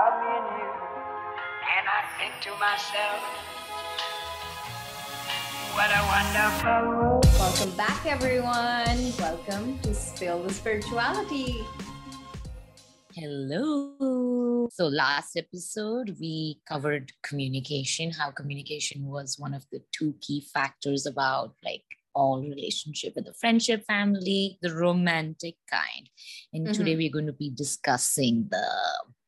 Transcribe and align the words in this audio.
about 0.00 0.20
me 0.22 0.28
and 0.32 0.48
you. 0.56 0.70
And 1.76 1.86
I 1.86 2.00
think 2.16 2.32
to 2.44 2.50
myself, 2.56 3.20
what 5.76 5.90
a 5.90 6.02
wonderful 6.08 6.88
world. 6.88 7.26
Welcome 7.38 7.76
back, 7.76 8.06
everyone. 8.06 9.12
Welcome 9.18 9.78
to 9.80 9.94
Spill 9.94 10.42
the 10.42 10.54
Spirituality. 10.54 11.66
Hello. 13.12 14.68
So, 14.72 14.86
last 14.86 15.36
episode, 15.36 16.16
we 16.18 16.60
covered 16.66 17.12
communication, 17.22 18.10
how 18.12 18.30
communication 18.30 19.04
was 19.04 19.36
one 19.38 19.52
of 19.52 19.66
the 19.70 19.82
two 19.92 20.14
key 20.22 20.46
factors 20.54 21.04
about 21.04 21.56
like 21.62 21.84
all 22.14 22.40
relationship 22.40 23.12
with 23.16 23.26
the 23.26 23.34
friendship 23.34 23.84
family, 23.86 24.58
the 24.62 24.74
romantic 24.74 25.56
kind. 25.70 26.08
And 26.54 26.68
Mhm. 26.68 26.72
today 26.72 26.96
we're 26.96 27.12
going 27.12 27.26
to 27.26 27.32
be 27.34 27.50
discussing 27.50 28.48
the 28.50 28.66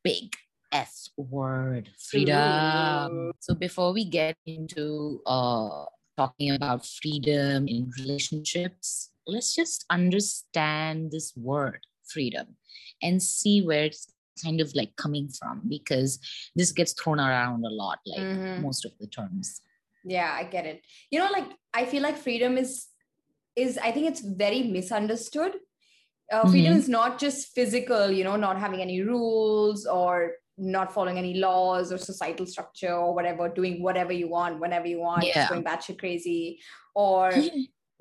big 0.03 0.35
S 0.73 1.11
word, 1.17 1.91
freedom. 2.11 3.33
So, 3.41 3.55
before 3.55 3.93
we 3.93 4.05
get 4.05 4.37
into 4.47 5.21
uh, 5.27 5.85
talking 6.17 6.51
about 6.53 6.87
freedom 6.87 7.69
in 7.69 7.91
relationships, 7.99 9.11
let's 9.27 9.55
just 9.55 9.85
understand 9.91 11.11
this 11.13 11.35
word, 11.37 11.81
freedom 12.09 12.57
and 13.03 13.23
see 13.23 13.63
where 13.63 13.85
it's 13.85 14.13
kind 14.43 14.61
of 14.61 14.75
like 14.75 14.97
coming 14.97 15.29
from 15.29 15.63
because 15.69 16.19
this 16.57 16.73
gets 16.73 16.95
thrown 16.95 17.21
around 17.21 17.65
a 17.65 17.69
lot 17.69 17.99
like 18.07 18.27
Mhm. 18.27 18.63
most 18.63 18.85
of 18.87 18.93
the 18.99 19.07
terms 19.07 19.61
Yeah, 20.05 20.33
I 20.33 20.45
get 20.45 20.67
it. 20.67 20.83
You 21.11 21.21
know, 21.21 21.31
like 21.31 21.47
I 21.75 21.85
feel 21.85 22.03
like 22.03 22.17
freedom 22.17 22.57
is 22.59 22.89
is 23.57 23.79
I 23.79 23.93
think 23.93 24.07
it's 24.09 24.21
very 24.21 24.63
misunderstood. 24.65 25.53
Uh, 26.33 26.47
freedom 26.47 26.73
Mhm. 26.73 26.79
is 26.79 26.89
not 26.89 27.19
just 27.21 27.55
physical, 27.55 28.11
you 28.11 28.25
know, 28.25 28.37
not 28.37 28.59
having 28.59 28.81
any 28.81 29.03
rules 29.03 29.87
or 29.87 30.33
not 30.59 30.93
following 30.93 31.19
any 31.19 31.35
laws 31.35 31.93
or 31.93 31.99
societal 31.99 32.47
structure 32.47 32.93
or 32.95 33.15
whatever, 33.15 33.49
doing 33.49 33.83
whatever 33.83 34.13
you 34.13 34.29
want 34.29 34.61
whenever 34.61 34.87
you 34.87 35.01
want, 35.01 35.25
Yeah. 35.25 35.35
just 35.35 35.49
going 35.51 35.65
batshit 35.65 35.99
crazy, 35.99 36.61
or 36.95 37.33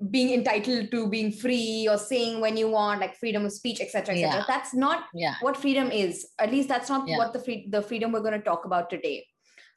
being 0.10 0.34
entitled 0.34 0.90
to 0.92 1.08
being 1.08 1.32
free 1.32 1.88
or 1.90 1.98
saying 1.98 2.42
when 2.42 2.58
you 2.58 2.70
want, 2.70 3.00
like 3.00 3.16
freedom 3.16 3.46
of 3.46 3.52
speech, 3.54 3.80
etc., 3.80 4.16
etc. 4.16 4.40
Yeah. 4.40 4.44
That's 4.48 4.74
not 4.74 5.06
yeah 5.14 5.36
what 5.42 5.56
freedom 5.56 5.92
is. 5.92 6.28
At 6.40 6.52
least 6.52 6.68
that's 6.68 6.90
not 6.90 7.08
what 7.08 7.34
the 7.34 7.40
free 7.40 7.68
the 7.70 7.82
freedom 7.82 8.12
we're 8.12 8.22
going 8.22 8.40
to 8.40 8.46
talk 8.52 8.66
about 8.66 8.90
today. 8.90 9.28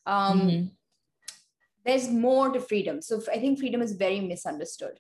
Um, 0.07 0.41
Mhm. 0.41 0.70
there's 1.85 2.09
more 2.09 2.51
to 2.51 2.61
freedom. 2.61 3.03
So 3.03 3.23
I 3.31 3.39
think 3.39 3.59
freedom 3.59 3.83
is 3.83 3.93
very 3.93 4.20
misunderstood. 4.20 4.98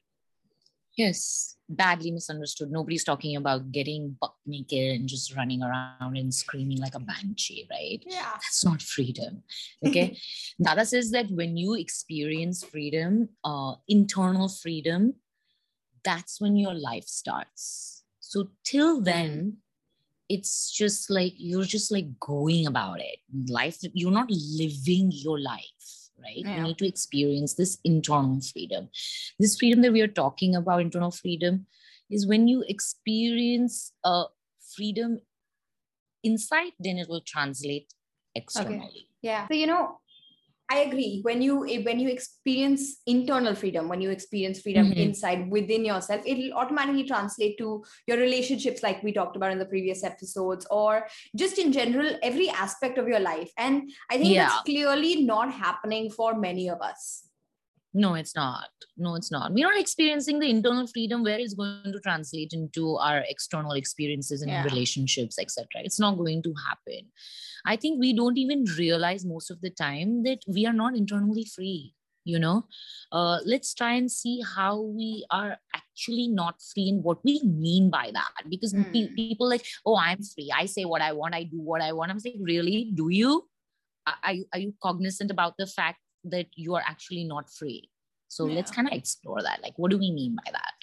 Yes. 0.96 1.56
Badly 1.66 2.10
misunderstood. 2.10 2.70
Nobody's 2.70 3.04
talking 3.04 3.36
about 3.36 3.72
getting 3.72 4.16
buck 4.20 4.36
naked 4.44 5.00
and 5.00 5.08
just 5.08 5.34
running 5.34 5.62
around 5.62 6.16
and 6.16 6.32
screaming 6.32 6.78
like 6.78 6.94
a 6.94 7.00
banshee 7.00 7.66
right? 7.70 8.02
Yeah. 8.06 8.32
that's 8.32 8.64
not 8.64 8.82
freedom 8.82 9.42
okay? 9.86 10.18
Dada 10.62 10.84
says 10.84 11.10
that 11.12 11.30
when 11.30 11.56
you 11.56 11.74
experience 11.74 12.62
freedom 12.62 13.30
uh 13.44 13.74
internal 13.88 14.48
freedom 14.48 15.14
that's 16.04 16.38
when 16.40 16.56
your 16.56 16.74
life 16.74 17.04
starts. 17.04 18.04
So 18.20 18.50
till 18.62 19.00
then 19.00 19.58
it's 20.28 20.70
just 20.70 21.10
like 21.10 21.32
you're 21.36 21.64
just 21.64 21.90
like 21.90 22.18
going 22.20 22.66
about 22.66 23.00
it. 23.00 23.18
Life 23.48 23.78
you're 23.94 24.12
not 24.12 24.30
living 24.30 25.10
your 25.12 25.40
life 25.40 26.03
right 26.24 26.44
Yeah. 26.44 26.56
you 26.56 26.62
need 26.62 26.78
to 26.78 26.88
experience 26.88 27.54
this 27.54 27.78
internal 27.84 28.40
freedom 28.40 28.88
this 29.38 29.56
freedom 29.58 29.82
that 29.82 29.92
we 29.92 30.00
are 30.00 30.14
talking 30.22 30.54
about 30.54 30.80
internal 30.80 31.10
freedom 31.10 31.66
is 32.10 32.26
when 32.26 32.48
you 32.48 32.64
experience 32.68 33.92
uh, 34.04 34.24
freedom 34.76 35.20
inside 36.22 36.72
then 36.78 36.98
it 36.98 37.08
will 37.08 37.22
translate 37.34 37.92
externally 38.34 39.08
Yeah. 39.22 39.46
So 39.48 39.54
you 39.54 39.66
know, 39.66 40.00
I 40.70 40.78
agree. 40.80 41.20
When 41.22 41.42
you 41.42 41.58
when 41.84 42.00
you 42.00 42.08
experience 42.08 43.02
internal 43.06 43.54
freedom, 43.54 43.88
when 43.88 44.00
you 44.00 44.10
experience 44.10 44.62
freedom 44.62 44.90
Mhm. 44.90 44.96
inside 44.96 45.50
within 45.50 45.84
yourself, 45.84 46.22
it'll 46.24 46.54
automatically 46.54 47.04
translate 47.04 47.58
to 47.58 47.84
your 48.06 48.16
relationships, 48.16 48.82
like 48.82 49.02
we 49.02 49.12
talked 49.12 49.36
about 49.36 49.52
in 49.52 49.58
the 49.58 49.66
previous 49.66 50.02
episodes, 50.02 50.66
or 50.70 51.06
just 51.36 51.58
in 51.58 51.70
general, 51.70 52.16
every 52.22 52.48
aspect 52.48 52.96
of 52.96 53.06
your 53.06 53.20
life. 53.20 53.52
And 53.58 53.90
I 54.10 54.16
think 54.16 54.34
Yeah. 54.34 54.48
that's 54.48 54.62
clearly 54.62 55.22
not 55.22 55.52
happening 55.52 56.10
for 56.10 56.34
many 56.34 56.70
of 56.70 56.80
us. 56.80 57.28
No, 57.96 58.14
it's 58.14 58.34
not. 58.34 58.70
No, 58.96 59.14
it's 59.14 59.30
not. 59.30 59.52
We're 59.52 59.70
not 59.70 59.78
experiencing 59.78 60.40
the 60.40 60.48
internal 60.50 60.86
freedom 60.88 61.22
where 61.22 61.38
it's 61.38 61.54
going 61.54 61.92
to 61.92 62.00
translate 62.00 62.52
into 62.52 62.96
our 62.96 63.18
external 63.28 63.72
experiences 63.72 64.42
and 64.42 64.50
Yeah. 64.50 64.64
relationships, 64.64 65.38
etc. 65.38 65.82
It's 65.84 66.00
not 66.00 66.16
going 66.16 66.42
to 66.42 66.54
happen. 66.68 67.12
I 67.64 67.76
think 67.76 67.98
we 68.00 68.12
don't 68.12 68.36
even 68.38 68.64
realize 68.78 69.24
most 69.24 69.50
of 69.50 69.60
the 69.60 69.70
time 69.70 70.22
that 70.24 70.40
we 70.46 70.66
are 70.66 70.72
not 70.72 70.96
internally 70.96 71.44
free. 71.44 71.94
You 72.26 72.38
know, 72.38 72.64
uh, 73.12 73.40
let's 73.44 73.74
try 73.74 73.92
and 73.92 74.10
see 74.10 74.40
how 74.56 74.80
we 74.80 75.26
are 75.30 75.58
actually 75.76 76.28
not 76.28 76.54
free 76.62 76.88
and 76.88 77.04
what 77.04 77.22
we 77.22 77.42
mean 77.44 77.90
by 77.90 78.12
that. 78.14 78.48
Because 78.48 78.72
pe- 78.72 79.08
Hmm. 79.08 79.14
people 79.14 79.46
like, 79.46 79.66
oh, 79.84 79.98
I'm 79.98 80.22
free. 80.22 80.50
I 80.56 80.64
say 80.64 80.86
what 80.86 81.02
I 81.02 81.12
want. 81.12 81.34
I 81.34 81.42
do 81.42 81.60
what 81.60 81.82
I 81.82 81.92
want. 81.92 82.10
I'm 82.10 82.20
saying, 82.20 82.42
really? 82.42 82.92
Do 82.94 83.10
you? 83.10 83.46
Are- 84.06 84.16
Are 84.52 84.58
you, 84.58 84.74
cognizant 84.82 85.30
about 85.30 85.58
the 85.58 85.66
fact 85.66 85.98
that 86.24 86.46
you 86.54 86.74
are 86.74 86.82
actually 86.86 87.24
not 87.24 87.50
free? 87.50 87.90
So 88.28 88.44
let's 88.44 88.70
kind 88.70 88.88
of 88.88 88.94
explore 88.94 89.42
that. 89.42 89.60
Like, 89.62 89.74
what 89.76 89.90
do 89.90 89.98
we 89.98 90.10
mean 90.10 90.34
by 90.34 90.50
that? 90.50 90.74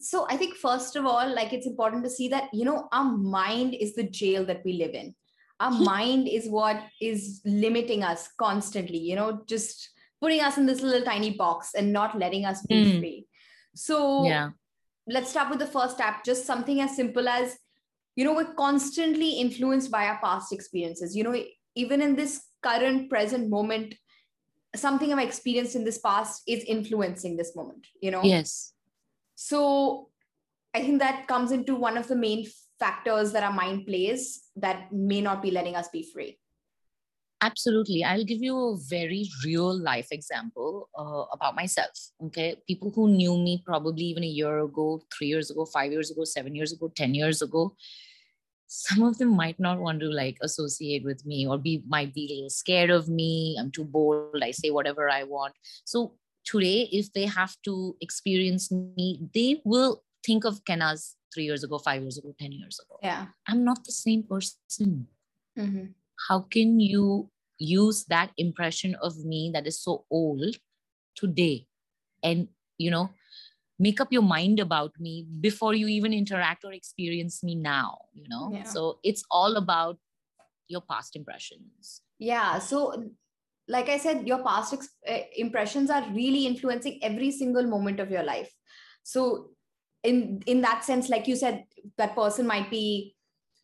So 0.00 0.26
I 0.28 0.36
think 0.36 0.56
first 0.56 0.96
of 0.96 1.06
all, 1.06 1.32
like 1.32 1.52
it's 1.52 1.66
important 1.66 2.02
to 2.04 2.10
see 2.10 2.28
that 2.28 2.52
you 2.52 2.64
know 2.64 2.88
our 2.90 3.16
mind 3.16 3.74
is 3.74 3.94
the 3.94 4.02
jail 4.02 4.44
that 4.46 4.64
we 4.64 4.72
live 4.74 4.94
in. 4.94 5.14
Our 5.62 5.70
mind 5.70 6.26
is 6.26 6.48
what 6.48 6.82
is 7.00 7.40
limiting 7.44 8.02
us 8.02 8.28
constantly. 8.36 8.98
You 8.98 9.14
know, 9.14 9.42
just 9.46 9.90
putting 10.20 10.40
us 10.40 10.58
in 10.58 10.66
this 10.66 10.80
little 10.82 11.04
tiny 11.04 11.30
box 11.30 11.74
and 11.74 11.92
not 11.92 12.18
letting 12.18 12.44
us 12.44 12.66
be 12.66 12.84
Mm. 12.84 12.98
free. 12.98 13.26
So 13.74 14.24
Yeah. 14.24 14.50
let's 15.06 15.30
start 15.30 15.50
with 15.50 15.60
the 15.60 15.72
first 15.76 15.94
step. 15.94 16.24
Just 16.24 16.46
something 16.46 16.80
as 16.80 16.96
simple 16.96 17.28
as 17.28 17.56
you 18.16 18.24
know 18.24 18.34
we're 18.34 18.54
constantly 18.54 19.30
influenced 19.44 19.90
by 19.90 20.06
our 20.06 20.18
past 20.20 20.52
experiences. 20.52 21.16
You 21.16 21.24
know, 21.24 21.36
even 21.74 22.02
in 22.02 22.16
this 22.16 22.32
current 22.60 23.08
present 23.08 23.48
moment, 23.48 23.94
something 24.74 25.12
I've 25.12 25.26
experienced 25.26 25.76
in 25.76 25.84
this 25.84 25.98
past 25.98 26.42
is 26.46 26.64
influencing 26.64 27.36
this 27.36 27.54
moment. 27.54 27.86
You 28.00 28.10
know. 28.10 28.22
Yes. 28.22 28.74
So 29.36 30.10
I 30.74 30.80
think 30.82 30.98
that 31.00 31.26
comes 31.28 31.52
into 31.52 31.74
one 31.76 31.96
of 31.96 32.08
the 32.08 32.16
main 32.16 32.46
factors 32.82 33.32
that 33.32 33.44
our 33.48 33.52
mind 33.62 33.86
plays 33.86 34.22
that 34.56 34.92
may 34.92 35.20
not 35.20 35.42
be 35.42 35.50
letting 35.50 35.76
us 35.76 35.88
be 35.88 36.02
free. 36.12 36.38
Absolutely. 37.48 38.04
I'll 38.04 38.24
give 38.24 38.42
you 38.48 38.56
a 38.56 38.76
very 38.88 39.24
real 39.44 39.76
life 39.90 40.08
example 40.12 40.88
uh, 40.96 41.24
about 41.36 41.56
myself. 41.56 41.96
Okay. 42.26 42.56
People 42.68 42.92
who 42.94 43.08
knew 43.08 43.36
me 43.36 43.62
probably 43.66 44.04
even 44.04 44.22
a 44.22 44.34
year 44.40 44.58
ago, 44.60 45.02
three 45.16 45.26
years 45.26 45.50
ago, 45.50 45.64
five 45.64 45.90
years 45.90 46.10
ago, 46.12 46.24
seven 46.24 46.54
years 46.54 46.72
ago, 46.72 46.92
10 46.94 47.14
years 47.14 47.42
ago, 47.42 47.74
some 48.68 49.02
of 49.02 49.18
them 49.18 49.36
might 49.36 49.58
not 49.60 49.78
want 49.78 50.00
to 50.00 50.06
like 50.06 50.38
associate 50.40 51.04
with 51.04 51.26
me 51.26 51.46
or 51.46 51.58
be 51.58 51.82
might 51.86 52.14
be 52.14 52.26
a 52.26 52.34
little 52.34 52.50
scared 52.50 52.90
of 52.90 53.08
me. 53.08 53.56
I'm 53.60 53.70
too 53.70 53.84
bold. 53.84 54.42
I 54.42 54.52
say 54.52 54.70
whatever 54.70 55.10
I 55.10 55.24
want. 55.24 55.54
So 55.84 56.14
today, 56.44 56.88
if 57.00 57.12
they 57.12 57.26
have 57.26 57.56
to 57.64 57.96
experience 58.00 58.70
me, 58.72 59.08
they 59.34 59.60
will 59.64 60.02
think 60.24 60.44
of 60.44 60.64
Kenaz 60.64 61.16
three 61.32 61.44
years 61.44 61.64
ago, 61.64 61.78
five 61.78 62.02
years 62.02 62.18
ago, 62.18 62.34
10 62.38 62.52
years 62.52 62.78
ago. 62.84 62.98
Yeah. 63.02 63.26
I'm 63.48 63.64
not 63.64 63.84
the 63.84 63.92
same 63.92 64.22
person 64.24 65.06
Mm-hmm. 65.58 65.86
how 66.28 66.40
can 66.40 66.80
you 66.80 67.28
use 67.58 68.04
that 68.06 68.30
impression 68.38 68.94
of 69.02 69.12
me 69.22 69.50
that 69.52 69.66
is 69.66 69.78
so 69.82 70.06
old 70.10 70.56
today 71.14 71.66
and 72.22 72.48
you 72.78 72.90
know 72.90 73.10
make 73.78 74.00
up 74.00 74.10
your 74.10 74.22
mind 74.22 74.58
about 74.60 74.92
me 74.98 75.26
before 75.40 75.74
you 75.74 75.88
even 75.88 76.14
interact 76.14 76.64
or 76.64 76.72
experience 76.72 77.42
me 77.44 77.54
now 77.54 77.98
you 78.14 78.24
know 78.28 78.48
Yeah. 78.54 78.62
so 78.64 78.98
it's 79.04 79.22
all 79.30 79.56
about 79.56 79.98
your 80.68 80.80
past 80.80 81.16
impressions 81.16 82.00
Yeah. 82.18 82.58
So, 82.60 82.78
like 83.68 83.88
I 83.90 83.98
said, 83.98 84.26
your 84.26 84.42
past 84.42 84.72
ex- 84.72 84.96
uh, 85.06 85.24
impressions 85.36 85.90
are 85.90 86.04
really 86.14 86.46
influencing 86.46 86.98
every 87.02 87.30
single 87.30 87.66
moment 87.66 88.00
of 88.00 88.10
your 88.10 88.22
life. 88.22 88.50
So, 89.02 89.50
in 90.02 90.42
in 90.46 90.60
that 90.62 90.84
sense, 90.84 91.08
like 91.08 91.26
you 91.28 91.36
said, 91.36 91.64
that 91.98 92.14
person 92.14 92.46
might 92.46 92.70
be 92.70 93.14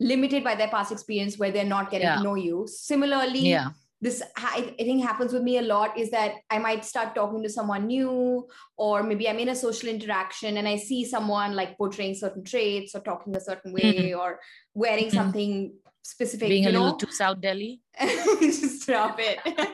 limited 0.01 0.45
by 0.45 0.55
their 0.55 0.69
past 0.69 0.93
experience 0.93 1.39
where 1.39 1.51
they're 1.51 1.65
not 1.65 1.91
getting 1.91 2.07
Yeah. 2.07 2.17
to 2.19 2.23
know 2.23 2.35
you. 2.37 2.67
Similarly, 2.69 3.49
yeah 3.51 3.71
this 4.01 4.23
I, 4.37 4.75
I 4.79 4.83
think 4.85 5.03
happens 5.03 5.33
with 5.33 5.43
me 5.43 5.59
a 5.59 5.63
lot 5.63 5.99
is 5.99 6.11
that 6.13 6.35
i 6.51 6.59
might 6.59 6.85
start 6.85 7.17
talking 7.17 7.43
to 7.43 7.49
someone 7.49 7.89
new 7.89 8.47
or 8.77 9.03
maybe 9.03 9.29
i'm 9.29 9.41
in 9.41 9.49
a 9.49 9.57
social 9.57 9.89
interaction 9.89 10.57
and 10.59 10.69
i 10.69 10.77
see 10.77 11.05
someone 11.05 11.57
like 11.57 11.77
portraying 11.77 12.15
certain 12.15 12.45
traits 12.45 12.95
or 12.95 13.01
talking 13.01 13.35
a 13.37 13.41
certain 13.41 13.73
way 13.73 14.15
or 14.15 14.39
wearing 14.73 15.07
Mhm. 15.09 15.15
something 15.15 15.75
specific 16.03 16.49
being 16.49 16.63
you 16.63 16.69
a 16.69 16.73
know 16.73 16.85
little 16.85 16.97
too 16.97 17.11
south 17.11 17.41
delhi 17.41 17.81
just 18.41 18.83
stop 18.83 19.19
it 19.19 19.41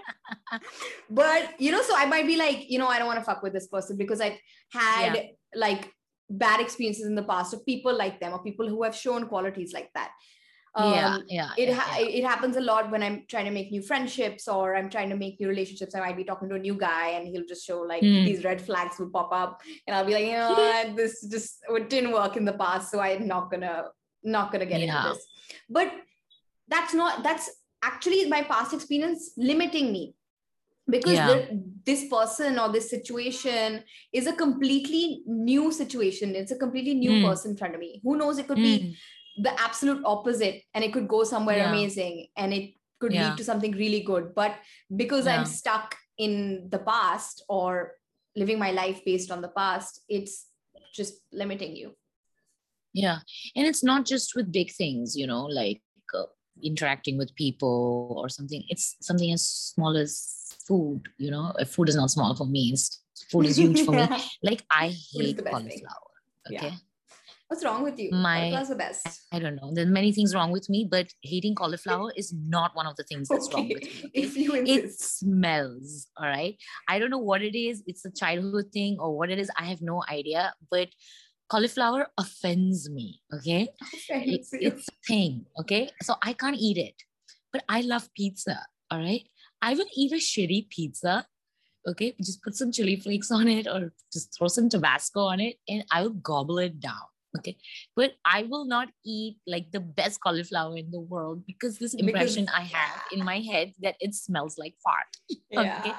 but 1.10 1.60
you 1.60 1.70
know 1.70 1.82
so 1.82 1.94
i 1.96 2.06
might 2.06 2.26
be 2.26 2.36
like 2.36 2.64
you 2.70 2.78
know 2.78 2.88
i 2.88 2.98
don't 2.98 3.06
want 3.06 3.18
to 3.18 3.24
fuck 3.24 3.42
with 3.42 3.52
this 3.52 3.66
person 3.66 3.96
because 3.96 4.20
i've 4.22 4.38
had 4.72 5.14
Yeah. 5.16 5.22
like 5.54 5.92
bad 6.30 6.60
experiences 6.60 7.06
in 7.06 7.14
the 7.14 7.22
past 7.22 7.52
of 7.54 7.64
people 7.66 7.96
like 7.96 8.18
them 8.20 8.32
or 8.32 8.42
people 8.42 8.68
who 8.68 8.82
have 8.82 8.94
shown 8.96 9.26
qualities 9.26 9.72
like 9.72 9.90
that 9.94 10.10
yeah, 10.76 11.14
Um, 11.14 11.22
yeah. 11.28 11.50
it 11.56 11.68
yeah, 11.68 11.74
ha- 11.74 11.98
yeah. 12.00 12.06
it 12.18 12.24
happens 12.24 12.56
a 12.56 12.60
lot 12.60 12.90
when 12.90 13.00
I'm 13.06 13.24
trying 13.28 13.44
to 13.44 13.52
make 13.52 13.70
new 13.70 13.80
friendships 13.80 14.48
or 14.48 14.74
I'm 14.74 14.88
trying 14.90 15.08
to 15.10 15.16
make 15.16 15.38
new 15.38 15.46
relationships. 15.48 15.94
I 15.94 16.00
might 16.00 16.16
be 16.16 16.24
talking 16.24 16.48
to 16.48 16.56
a 16.56 16.58
new 16.58 16.74
guy 16.74 17.10
and 17.10 17.28
he'll 17.28 17.46
just 17.46 17.64
show 17.64 17.78
like 17.82 18.00
Hmm. 18.02 18.24
these 18.28 18.42
red 18.42 18.60
flags 18.60 18.98
will 18.98 19.10
pop 19.18 19.30
up 19.32 19.60
and 19.86 19.94
I'll 19.94 20.04
be 20.04 20.14
like, 20.14 20.26
you 20.26 20.32
know, 20.32 20.94
this 20.96 21.12
just 21.34 21.62
it 21.68 21.88
didn't 21.94 22.12
work 22.12 22.36
in 22.36 22.44
the 22.44 22.54
past, 22.64 22.90
so 22.90 22.98
I'm 22.98 23.28
not 23.34 23.52
gonna 23.52 23.76
not 24.24 24.50
gonna 24.50 24.66
get 24.66 24.80
Yeah. 24.80 24.96
into 24.96 25.08
this. 25.10 25.22
But 25.78 25.92
that's 26.66 26.92
not 26.92 27.22
that's 27.22 27.46
actually 27.92 28.26
my 28.36 28.42
past 28.42 28.72
experience 28.78 29.30
limiting 29.36 29.92
me 29.92 30.02
because 30.88 31.14
Yeah. 31.14 31.26
the- 31.26 31.62
this 31.84 32.08
person 32.08 32.58
or 32.58 32.68
this 32.72 32.88
situation 32.90 33.84
is 34.12 34.26
a 34.26 34.32
completely 34.32 35.22
new 35.26 35.72
situation. 35.72 36.34
It's 36.34 36.50
a 36.52 36.56
completely 36.56 36.94
new 36.94 37.14
Hmm. 37.16 37.22
person 37.24 37.50
in 37.52 37.56
front 37.56 37.74
of 37.74 37.80
me. 37.80 38.00
Who 38.04 38.16
knows? 38.16 38.38
It 38.38 38.46
could 38.48 38.62
be 38.62 38.78
Mm, 38.78 38.94
the 39.44 39.60
absolute 39.60 40.02
opposite 40.04 40.62
and 40.74 40.84
it 40.84 40.92
could 40.92 41.08
go 41.08 41.24
somewhere 41.24 41.58
Yeah. 41.58 41.68
amazing 41.68 42.28
and 42.36 42.54
it 42.54 42.74
could 43.00 43.12
Yeah. 43.12 43.28
lead 43.28 43.36
to 43.38 43.44
something 43.44 43.72
really 43.72 44.00
good 44.00 44.32
but 44.34 44.54
because 44.94 45.26
i'm 45.26 45.44
stuck 45.44 45.96
in 46.16 46.68
the 46.70 46.78
past 46.78 47.42
or 47.48 47.98
living 48.36 48.58
my 48.60 48.70
life 48.70 49.04
based 49.04 49.32
on 49.32 49.42
the 49.42 49.48
past 49.48 50.00
it's 50.08 50.46
just 50.92 51.14
limiting 51.32 51.74
you 51.74 51.96
yeah. 52.92 53.18
And 53.56 53.66
it's 53.66 53.82
not 53.82 54.06
just 54.06 54.36
with 54.36 54.52
big 54.52 54.70
things, 54.70 55.16
you 55.16 55.26
know, 55.26 55.46
like 55.46 55.82
uh, 56.14 56.26
interacting 56.62 57.18
with 57.18 57.34
people 57.34 58.14
or 58.16 58.28
something. 58.28 58.62
It's 58.68 58.94
something 59.00 59.32
as 59.32 59.42
small 59.44 59.96
as 59.96 60.43
food, 60.66 61.02
you 61.18 61.30
know. 61.30 61.52
Uh, 61.58 61.64
Food 61.64 61.88
is 61.88 61.96
not 61.96 62.10
small 62.10 62.34
for 62.34 62.46
me. 62.46 62.70
It's, 62.72 63.00
food 63.30 63.46
is 63.46 63.56
huge 63.58 63.82
for 63.84 63.92
me. 63.92 64.06
Like 64.42 64.64
I 64.70 64.88
hate 65.12 65.36
the 65.36 65.42
thing. 65.42 65.52
cauliflower. 65.52 66.10
Yeah. 66.50 66.64
Okay. 66.66 66.74
what's 67.48 67.64
wrong 67.64 67.82
with 67.82 67.98
you 67.98 68.10
My- 68.10 68.50
Cauliflower's 68.50 68.68
the 68.68 68.74
best 68.76 69.06
I 69.32 69.38
don't 69.38 69.56
know. 69.56 69.70
There 69.74 69.84
are 69.86 69.90
many 70.00 70.12
things 70.12 70.34
wrong 70.34 70.50
with 70.56 70.68
me, 70.68 70.86
but 70.90 71.06
hating 71.22 71.54
cauliflower 71.54 72.12
is 72.16 72.32
not 72.56 72.74
one 72.74 72.86
of 72.86 72.96
the 72.96 73.04
things 73.04 73.28
that's 73.28 73.48
wrong 73.52 73.68
with 73.68 73.82
me. 73.82 74.10
if 74.22 74.36
you 74.36 74.54
it 74.54 74.92
smells 75.00 76.06
all 76.18 76.26
right 76.26 76.56
i 76.88 76.98
don't 76.98 77.10
know 77.14 77.24
what 77.30 77.42
it 77.42 77.56
is 77.56 77.82
it's 77.86 78.04
a 78.04 78.12
childhood 78.22 78.66
thing 78.72 78.96
or 78.98 79.16
what 79.18 79.30
it 79.30 79.38
is 79.38 79.50
i 79.62 79.64
have 79.72 79.82
no 79.92 80.02
idea 80.18 80.52
but 80.70 80.88
cauliflower 81.48 82.02
offends 82.18 82.90
me 82.90 83.20
okay 83.36 83.62
it, 84.08 84.46
it's 84.68 84.88
a 84.90 84.92
thing 85.08 85.32
okay 85.60 85.82
so 86.02 86.14
i 86.22 86.32
can't 86.32 86.56
eat 86.68 86.78
it 86.88 86.96
but 87.52 87.62
i 87.68 87.80
love 87.92 88.08
pizza 88.16 88.56
all 88.90 88.98
right 89.08 89.24
i 89.68 89.74
will 89.78 89.90
eat 90.02 90.12
a 90.12 90.20
shitty 90.32 90.60
pizza 90.76 91.14
okay? 91.90 92.06
Just 92.26 92.42
put 92.44 92.54
some 92.58 92.70
chili 92.76 92.96
flakes 92.96 93.30
on 93.38 93.46
it 93.54 93.66
or 93.70 93.80
just 94.12 94.28
throw 94.36 94.48
some 94.52 94.68
tabasco 94.74 95.20
on 95.32 95.40
it 95.46 95.56
and 95.72 95.84
i 95.96 95.98
will 96.02 96.16
gobble 96.28 96.58
it 96.66 96.78
down 96.84 97.06
okay? 97.38 97.52
But 98.00 98.14
i 98.24 98.38
will 98.52 98.64
not 98.70 98.88
eat 99.14 99.36
like 99.54 99.66
the 99.76 99.80
best 100.00 100.20
cauliflower 100.26 100.78
in 100.82 100.88
the 100.96 101.00
world 101.14 101.42
because 101.50 101.78
this 101.82 101.94
Because- 101.94 102.08
impression 102.08 102.48
i 102.60 102.62
have 102.76 102.94
in 103.18 103.24
my 103.32 103.38
head 103.50 103.74
that 103.86 103.96
it 104.08 104.14
smells 104.20 104.56
like 104.64 104.74
fart 104.86 105.10
yeah. 105.50 105.98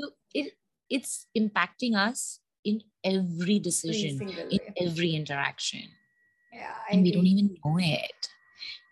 so 0.00 0.10
it 0.42 0.52
it's 0.98 1.14
impacting 1.42 1.94
us 2.06 2.40
in 2.72 2.80
every 3.14 3.58
decision 3.70 4.18
in 4.56 4.60
every 4.84 5.10
interaction. 5.20 5.84
Yeah 6.52 6.74
I 6.88 6.94
and 6.94 7.02
we 7.06 7.12
don't 7.16 7.30
even 7.34 7.48
know 7.64 7.76
it. 7.78 8.20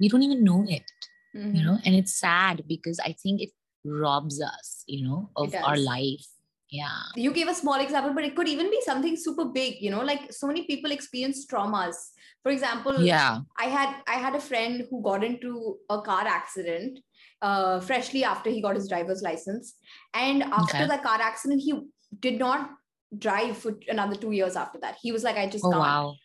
We 0.01 0.09
don't 0.09 0.23
even 0.29 0.45
know 0.45 0.61
it 0.79 0.91
you 1.35 1.43
Mhm. 1.49 1.65
know? 1.67 1.77
And 1.85 1.95
it's 2.01 2.15
sad 2.27 2.63
because 2.75 2.99
i 3.09 3.13
think 3.23 3.43
it 3.47 3.51
robs 3.91 4.41
us 4.41 4.85
you 4.87 5.07
know 5.07 5.31
of 5.37 5.55
our 5.63 5.77
life 5.77 6.27
yeah 6.71 7.01
you 7.17 7.33
gave 7.33 7.49
a 7.49 7.55
small 7.55 7.81
example 7.81 8.13
but 8.15 8.25
it 8.25 8.37
could 8.37 8.49
even 8.49 8.71
be 8.71 8.81
something 8.83 9.17
super 9.17 9.47
big 9.47 9.77
you 9.81 9.91
know 9.91 10.03
like 10.03 10.33
so 10.33 10.47
many 10.47 10.67
people 10.67 10.91
experience 10.91 11.47
traumas 11.47 11.95
for 12.43 12.51
example 12.53 13.05
yeah 13.05 13.41
I 13.61 13.65
had 13.65 14.03
I 14.07 14.15
had 14.15 14.37
a 14.37 14.41
friend 14.41 14.85
who 14.89 15.03
got 15.03 15.25
into 15.25 15.79
a 15.91 16.01
car 16.01 16.25
accident 16.27 17.01
uh, 17.43 17.81
freshly 17.81 18.23
after 18.25 18.51
he 18.51 18.63
got 18.63 18.77
his 18.77 18.89
driver's 18.89 19.23
license, 19.23 19.75
and 20.15 20.43
after 20.45 20.85
Okay. 20.85 20.87
the 20.87 20.99
car 20.99 21.21
accident, 21.21 21.61
he 21.63 21.75
did 22.21 22.39
not 22.39 22.71
drive 23.17 23.57
for 23.57 23.75
another 23.89 24.15
two 24.15 24.31
years 24.33 24.55
after 24.55 24.79
that. 24.81 24.97
He 25.03 25.11
was 25.11 25.25
like, 25.25 25.37
I 25.37 25.49
just 25.49 25.65
oh 25.65 25.71
can't. 25.71 25.81
wow 25.81 26.17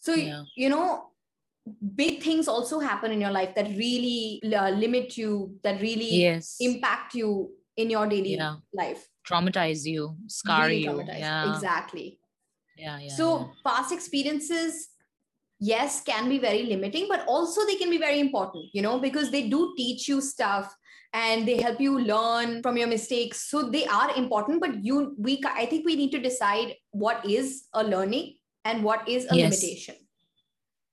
So 0.00 0.14
Yeah. 0.14 0.44
you 0.56 0.68
know, 0.68 1.10
big 1.94 2.22
things 2.22 2.48
also 2.48 2.78
happen 2.78 3.10
in 3.12 3.20
your 3.20 3.30
life 3.30 3.54
that 3.54 3.68
really 3.76 4.40
uh, 4.54 4.70
limit 4.70 5.16
you, 5.16 5.58
that 5.62 5.80
really 5.80 6.22
yes 6.22 6.56
impact 6.60 7.14
you 7.14 7.50
in 7.76 7.90
your 7.90 8.06
daily 8.06 8.34
Yeah. 8.36 8.56
life. 8.72 9.08
traumatize 9.28 9.84
you 9.84 10.16
scar 10.28 10.66
Really 10.68 10.84
you 10.84 11.02
yeah 11.18 11.50
Exactly. 11.52 12.20
yeah 12.76 12.98
yeah 13.00 13.16
so 13.16 13.24
yeah. 13.38 13.46
past 13.66 13.90
experiences 13.96 14.88
yes 15.58 16.00
can 16.10 16.28
be 16.28 16.38
very 16.38 16.62
limiting 16.64 17.06
but 17.08 17.24
also 17.26 17.66
they 17.66 17.74
can 17.80 17.90
be 17.90 17.98
very 17.98 18.20
important 18.20 18.64
you 18.72 18.82
know 18.86 18.98
because 19.06 19.30
they 19.32 19.48
do 19.48 19.74
teach 19.76 20.06
you 20.06 20.20
stuff 20.20 20.72
and 21.12 21.48
they 21.48 21.60
help 21.60 21.80
you 21.80 21.98
learn 21.98 22.62
from 22.62 22.76
your 22.76 22.86
mistakes 22.86 23.50
so 23.50 23.62
they 23.76 23.84
are 23.86 24.10
important 24.16 24.60
but 24.60 24.84
you 24.84 25.14
we 25.18 25.40
i 25.62 25.66
think 25.66 25.84
we 25.90 25.96
need 25.96 26.12
to 26.12 26.20
decide 26.20 26.74
what 26.92 27.24
is 27.38 27.64
a 27.74 27.82
learning 27.82 28.34
and 28.64 28.84
what 28.84 29.08
is 29.08 29.24
a 29.30 29.34
Yes. 29.34 29.50
limitation 29.50 29.96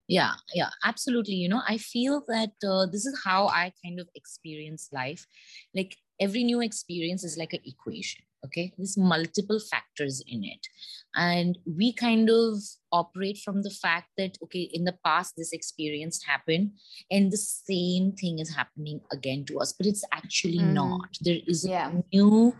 yeah 0.08 0.34
yeah 0.54 0.70
absolutely 0.84 1.36
you 1.36 1.48
know 1.48 1.62
i 1.68 1.78
feel 1.78 2.24
that 2.28 2.52
uh, 2.68 2.86
this 2.86 3.06
is 3.06 3.22
how 3.24 3.48
i 3.48 3.72
kind 3.84 4.00
of 4.00 4.08
experience 4.16 4.90
life 4.92 5.26
like 5.74 5.96
every 6.20 6.44
new 6.44 6.62
experience 6.62 7.24
is 7.24 7.38
like 7.38 7.54
an 7.54 7.62
equation 7.66 8.24
okay 8.46 8.74
there's 8.78 8.98
multiple 8.98 9.60
factors 9.60 10.22
in 10.28 10.44
it 10.44 10.68
and 11.16 11.58
we 11.78 11.94
kind 11.94 12.30
of 12.30 12.58
operate 12.92 13.38
from 13.38 13.62
the 13.64 13.70
fact 13.70 14.10
that 14.18 14.38
okay 14.44 14.70
in 14.74 14.84
the 14.84 14.96
past 15.06 15.34
this 15.38 15.54
experience 15.54 16.24
happened 16.28 16.72
and 17.10 17.32
the 17.32 17.38
same 17.38 18.12
thing 18.12 18.40
is 18.40 18.54
happening 18.56 19.00
again 19.12 19.46
to 19.46 19.60
us 19.60 19.74
but 19.74 19.88
it's 19.88 20.04
actually 20.12 20.60
Mm. 20.60 20.74
not 20.74 21.10
there 21.22 21.40
is 21.48 21.66
Yeah. 21.66 21.90
a 21.90 22.04
new 22.16 22.54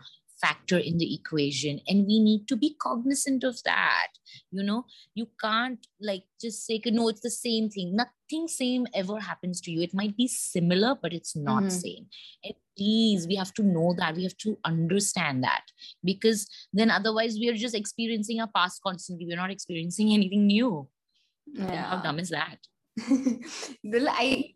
factor 0.44 0.78
in 0.78 0.98
the 1.02 1.10
equation 1.18 1.80
and 1.88 2.06
we 2.06 2.20
need 2.20 2.48
to 2.52 2.56
be 2.64 2.76
cognizant 2.86 3.44
of 3.50 3.62
that. 3.64 4.12
You 4.52 4.64
know 4.70 4.80
you 5.20 5.28
can't 5.44 5.86
like 6.10 6.26
just 6.46 6.66
say 6.68 6.82
no 6.86 7.08
it's 7.12 7.22
the 7.28 7.36
same 7.46 7.70
thing. 7.76 7.96
Nothing 7.96 8.48
same 8.48 8.88
ever 8.94 9.20
happens 9.20 9.62
to 9.62 9.72
you. 9.72 9.82
It 9.88 9.94
might 10.02 10.16
be 10.18 10.28
similar 10.28 10.92
but 11.04 11.14
it's 11.14 11.36
not 11.36 11.64
Mhm. 11.64 11.72
same. 11.86 12.06
And 12.44 12.56
please 12.78 13.28
we 13.28 13.36
have 13.42 13.54
to 13.60 13.64
know 13.76 13.90
that. 14.00 14.16
We 14.16 14.24
have 14.24 14.38
to 14.46 14.58
understand 14.74 15.44
that 15.44 15.66
because 16.04 16.48
then 16.82 16.90
otherwise 17.00 17.36
we 17.44 17.50
are 17.50 17.60
just 17.66 17.76
experiencing 17.84 18.42
our 18.42 18.52
past 18.60 18.82
constantly. 18.88 19.28
We're 19.28 19.44
not 19.46 19.52
experiencing 19.58 20.14
anything 20.14 20.48
new. 20.48 20.88
And 21.58 21.70
how 21.92 21.98
dumb 22.02 22.20
is 22.20 22.30
that? 22.30 22.58
Well, 23.94 24.08
I, 24.10 24.54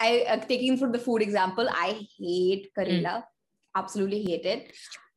I 0.00 0.10
uh, 0.32 0.36
taking 0.52 0.76
from 0.78 0.92
the 0.92 0.98
food 0.98 1.22
example, 1.22 1.68
I 1.70 2.06
hate 2.18 2.68
Karela, 2.78 3.24
absolutely 3.74 4.22
hate 4.24 4.46
it. 4.54 4.72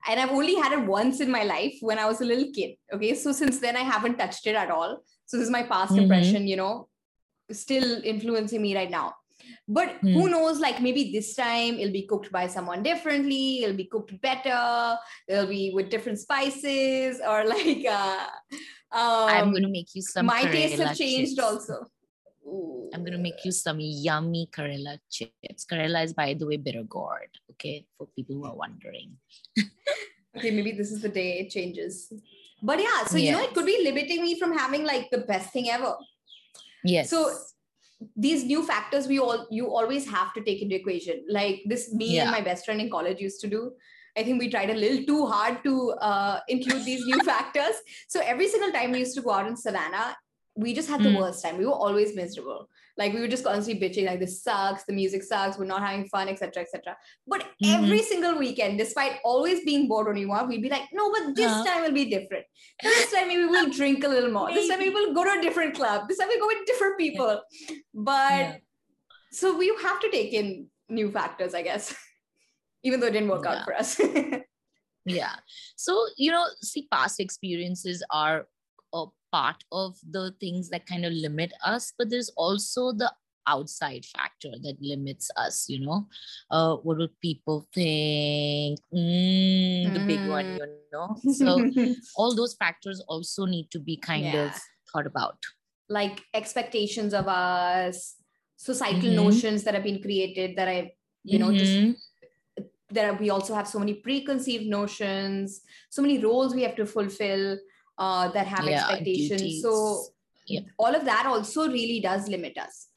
And 0.08 0.20
I've 0.20 0.31
only 0.31 0.55
had 0.55 0.72
it 0.74 0.86
once 0.86 1.20
in 1.22 1.29
my 1.31 1.43
life 1.43 1.75
when 1.81 2.00
I 2.00 2.05
was 2.05 2.22
a 2.22 2.25
little 2.25 2.51
kid. 2.53 2.75
Okay, 2.93 3.13
so 3.15 3.31
since 3.31 3.60
then 3.60 3.75
I 3.75 3.81
haven't 3.81 4.17
touched 4.17 4.48
it 4.48 4.55
at 4.55 4.72
all. 4.72 5.00
So 5.25 5.38
this 5.38 5.46
is 5.46 5.51
my 5.51 5.63
past 5.63 5.93
Mhm. 5.93 6.03
impression, 6.03 6.48
you 6.48 6.55
know, 6.58 6.89
still 7.51 8.01
influencing 8.03 8.62
me 8.62 8.75
right 8.75 8.89
now. 8.89 9.13
But 9.67 9.96
who 10.01 10.29
knows? 10.29 10.60
Like 10.60 10.81
maybe 10.81 11.12
this 11.12 11.36
time 11.36 11.75
it'll 11.79 11.91
be 11.93 12.05
cooked 12.08 12.31
by 12.31 12.48
someone 12.48 12.84
differently. 12.84 13.63
It'll 13.63 13.75
be 13.75 13.86
cooked 13.86 14.20
better. 14.22 14.98
It'll 15.27 15.48
be 15.48 15.72
with 15.74 15.89
different 15.89 16.20
spices, 16.20 17.20
or 17.25 17.43
like 17.55 17.86
uh, 17.86 18.27
um, 18.91 19.29
i'm 19.38 19.51
going 19.51 19.63
to 19.63 19.70
make 19.70 19.88
you 19.96 20.01
some 20.01 20.25
my 20.25 20.43
tastes 20.43 20.79
have 20.79 20.98
changed 20.98 21.38
chips. 21.38 21.39
also. 21.39 21.88
Ooh. 22.51 22.89
I'm 22.93 23.03
gonna 23.05 23.17
make 23.17 23.46
you 23.46 23.51
some 23.51 23.79
yummy 23.79 24.50
Karela 24.51 25.00
chips. 25.10 25.65
Karela 25.65 26.03
is, 26.03 26.13
by 26.13 26.34
the 26.34 26.46
way, 26.46 26.58
bitter 26.58 26.84
gourd. 26.84 27.29
Okay, 27.51 27.86
for 27.98 28.08
people 28.08 28.36
who 28.36 28.46
are 28.46 28.55
wondering. 28.55 29.17
Okay, 30.38 30.51
maybe 30.51 30.72
this 30.72 30.91
is 30.91 31.01
the 31.01 31.10
day 31.10 31.39
it 31.39 31.50
changes. 31.50 32.12
But 32.63 32.79
yeah, 32.79 33.03
so 33.05 33.17
you 33.17 33.31
know, 33.31 33.41
it 33.41 33.53
could 33.53 33.65
be 33.65 33.81
limiting 33.84 34.22
me 34.22 34.39
from 34.39 34.58
having 34.58 34.86
like 34.86 35.10
the 35.12 35.20
best 35.20 35.51
thing 35.51 35.70
ever. 35.70 35.96
Yes. 36.84 37.10
So 37.10 37.34
these 38.15 38.43
new 38.46 38.65
factors 38.65 39.08
we 39.08 39.20
all 39.20 39.46
you 39.51 39.67
always 39.67 40.10
have 40.10 40.34
to 40.34 40.43
take 40.43 40.62
into 40.62 40.75
equation. 40.75 41.25
Like 41.29 41.63
this, 41.65 41.93
me 41.93 42.20
and 42.20 42.31
my 42.31 42.41
best 42.41 42.65
friend 42.65 42.79
in 42.79 42.89
college 42.89 43.20
used 43.20 43.41
to 43.41 43.48
do. 43.48 43.74
I 44.17 44.24
think 44.24 44.39
we 44.39 44.50
tried 44.50 44.70
a 44.70 44.74
little 44.74 45.05
too 45.05 45.25
hard 45.25 45.63
to 45.63 45.91
uh, 46.01 46.39
include 46.48 46.84
these 46.86 47.05
new 47.05 47.20
factors. 47.25 47.75
So 48.10 48.22
every 48.22 48.48
single 48.48 48.72
time 48.72 48.91
we 48.91 49.00
used 49.00 49.15
to 49.15 49.22
go 49.22 49.31
out 49.31 49.48
in 49.48 49.55
Savannah, 49.55 50.15
we 50.62 50.74
just 50.74 50.89
had 50.94 51.01
the 51.03 51.10
Mm. 51.10 51.18
worst 51.20 51.44
time. 51.44 51.58
We 51.58 51.65
were 51.65 51.80
always 51.86 52.15
miserable. 52.15 52.70
Like 52.98 53.13
we 53.13 53.20
were 53.22 53.27
just 53.34 53.44
constantly 53.44 53.82
bitching, 53.84 54.06
like 54.06 54.20
this 54.20 54.44
sucks, 54.44 54.84
the 54.86 54.94
music 54.94 55.24
sucks, 55.24 55.58
we're 55.58 55.65
not 55.74 55.82
having 55.82 56.08
fun, 56.13 56.27
etc., 56.34 56.63
etc. 56.63 56.96
But 57.25 57.41
Mhm. 57.63 57.75
every 57.77 58.01
single 58.03 58.38
weekend, 58.38 58.77
despite 58.77 59.20
always 59.24 59.63
being 59.70 59.88
bored 59.88 60.08
when 60.08 60.18
we 60.18 60.25
want, 60.25 60.50
we'd 60.50 60.62
be 60.62 60.70
like, 60.70 60.88
no, 60.94 61.10
but 61.12 61.36
this 61.36 61.51
Uh-huh. 61.51 61.63
time 61.65 61.82
will 61.84 61.98
be 62.01 62.06
different. 62.15 62.46
This 62.84 63.12
time 63.12 63.27
maybe 63.30 63.46
we'll 63.46 63.70
drink 63.80 64.03
a 64.03 64.08
little 64.15 64.32
more. 64.32 64.53
This 64.53 64.68
time 64.70 64.80
we'll 64.80 65.13
go 65.13 65.24
to 65.24 65.39
a 65.39 65.41
different 65.41 65.74
club. 65.75 66.08
This 66.10 66.18
time 66.20 66.27
we'll 66.27 66.39
go 66.46 66.48
with 66.53 66.65
different 66.68 66.98
people. 66.98 67.41
But 67.94 68.39
Yeah. 68.46 68.58
so 69.32 69.58
we 69.58 69.68
have 69.88 70.00
to 70.01 70.12
take 70.12 70.34
in 70.34 70.70
new 70.89 71.10
factors, 71.12 71.53
I 71.56 71.62
guess, 71.62 71.96
even 72.84 73.00
though 73.00 73.08
it 73.08 73.12
didn't 73.18 73.30
work 73.30 73.46
Yeah. 73.46 73.51
out 73.60 73.65
for 73.65 73.74
us. 73.74 73.98
yeah. 75.06 75.36
So, 75.75 76.08
you 76.18 76.30
know, 76.32 76.46
see, 76.62 76.88
past 76.91 77.20
experiences 77.20 78.03
are 78.12 78.48
a 78.93 79.05
part 79.31 79.63
of 79.71 79.98
the 80.10 80.33
things 80.39 80.69
that 80.69 80.86
kind 80.86 81.05
of 81.05 81.13
limit 81.13 81.53
us, 81.65 81.93
but 81.98 82.10
there's 82.10 82.29
also 82.36 82.91
the 82.91 83.12
outside 83.48 84.05
factor 84.05 84.51
that 84.62 84.75
limits 84.79 85.31
us 85.36 85.65
you 85.67 85.79
know 85.83 86.05
uh 86.51 86.75
what 86.75 86.95
will 86.95 87.10
people 87.24 87.67
think 87.74 88.79
mm, 88.93 89.91
the 89.93 90.00
big 90.00 90.24
one 90.24 90.45
Mm. 90.45 90.57
you 90.60 90.67
know 90.93 91.17
so 91.33 91.65
all 92.15 92.36
those 92.36 92.53
factors 92.53 93.01
also 93.07 93.45
need 93.45 93.71
to 93.71 93.79
be 93.79 93.98
kind 93.98 94.36
of 94.36 94.55
thought 94.93 95.07
about 95.07 95.38
like 95.89 96.21
expectations 96.33 97.13
of 97.13 97.27
us, 97.27 98.15
societal 98.55 99.10
Mhm. 99.10 99.15
notions 99.15 99.63
that 99.63 99.74
have 99.74 99.83
been 99.83 100.01
created 100.01 100.55
that 100.55 100.67
I, 100.67 100.93
you 101.24 101.38
know, 101.38 101.51
just 101.51 101.74
Mhm. 101.77 101.98
there 102.89 103.12
are, 103.12 103.17
we 103.17 103.29
also 103.29 103.53
have 103.53 103.67
so 103.67 103.79
many 103.79 103.95
preconceived 103.95 104.65
notions, 104.65 105.62
so 105.89 106.01
many 106.01 106.17
roles 106.17 106.55
we 106.55 106.63
have 106.63 106.75
to 106.75 106.86
fulfill 106.86 107.57
uh, 108.01 108.27
that 108.36 108.48
have 108.48 108.65
Yeah, 108.67 108.79
expectations. 108.79 109.62
So 109.65 109.72
duties. 109.72 110.12
Yep. 110.53 110.63
all 110.84 110.93
of 111.00 111.03
that 111.05 111.25
also 111.31 111.67
really 111.77 112.00
does 112.10 112.27
limit 112.36 112.58
us, 112.58 112.88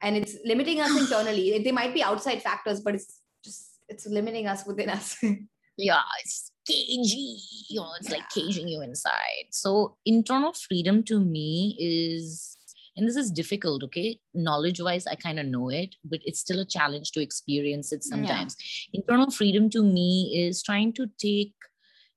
and 0.00 0.16
it's 0.20 0.36
limiting 0.52 0.80
us 0.80 0.92
internally. 1.02 1.46
They 1.68 1.72
might 1.80 1.92
be 1.92 2.02
outside 2.10 2.42
factors, 2.50 2.80
but 2.80 2.94
it's 2.94 3.20
just 3.44 3.62
it's 3.88 4.06
limiting 4.06 4.46
us 4.46 4.66
within 4.66 4.90
us. 4.98 5.16
yeah 5.80 6.02
it's 6.20 6.50
cagey 6.68 7.36
you 7.72 7.80
know 7.80 7.90
it's 7.98 8.10
like 8.14 8.28
caging 8.36 8.66
you 8.70 8.80
inside 8.86 9.46
so 9.58 9.96
internal 10.14 10.52
freedom 10.52 10.96
to 11.10 11.20
me 11.20 11.76
is 11.78 12.56
and 12.96 13.06
this 13.08 13.14
is 13.22 13.30
difficult 13.30 13.84
okay 13.86 14.08
knowledge 14.48 14.80
wise 14.86 15.06
i 15.06 15.14
kind 15.26 15.38
of 15.42 15.46
know 15.54 15.68
it 15.82 15.94
but 16.12 16.18
it's 16.24 16.40
still 16.46 16.60
a 16.64 16.66
challenge 16.76 17.12
to 17.12 17.22
experience 17.26 17.92
it 17.92 18.02
Yeah. 18.04 18.10
sometimes 18.14 18.56
internal 19.00 19.30
freedom 19.38 19.70
to 19.76 19.84
me 19.84 20.10
is 20.44 20.64
trying 20.70 20.92
to 20.98 21.06
take 21.26 21.54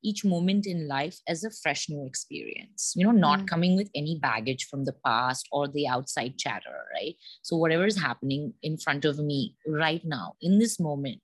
each 0.03 0.23
moment 0.25 0.65
in 0.65 0.87
life 0.87 1.17
as 1.27 1.43
a 1.43 1.51
fresh 1.51 1.89
new 1.89 2.05
experience 2.05 2.93
you 2.95 3.05
know 3.05 3.11
not 3.11 3.39
Mm. 3.41 3.47
coming 3.47 3.75
with 3.75 3.89
any 3.95 4.19
baggage 4.19 4.65
from 4.69 4.85
the 4.85 4.93
past 5.05 5.47
or 5.51 5.67
the 5.67 5.87
outside 5.87 6.37
chatter 6.37 6.77
right 6.95 7.15
so 7.41 7.55
whatever 7.57 7.85
is 7.85 7.99
happening 8.01 8.53
in 8.63 8.77
front 8.77 9.05
of 9.05 9.19
me 9.19 9.55
right 9.67 10.03
now 10.05 10.33
in 10.41 10.59
this 10.59 10.79
moment 10.79 11.21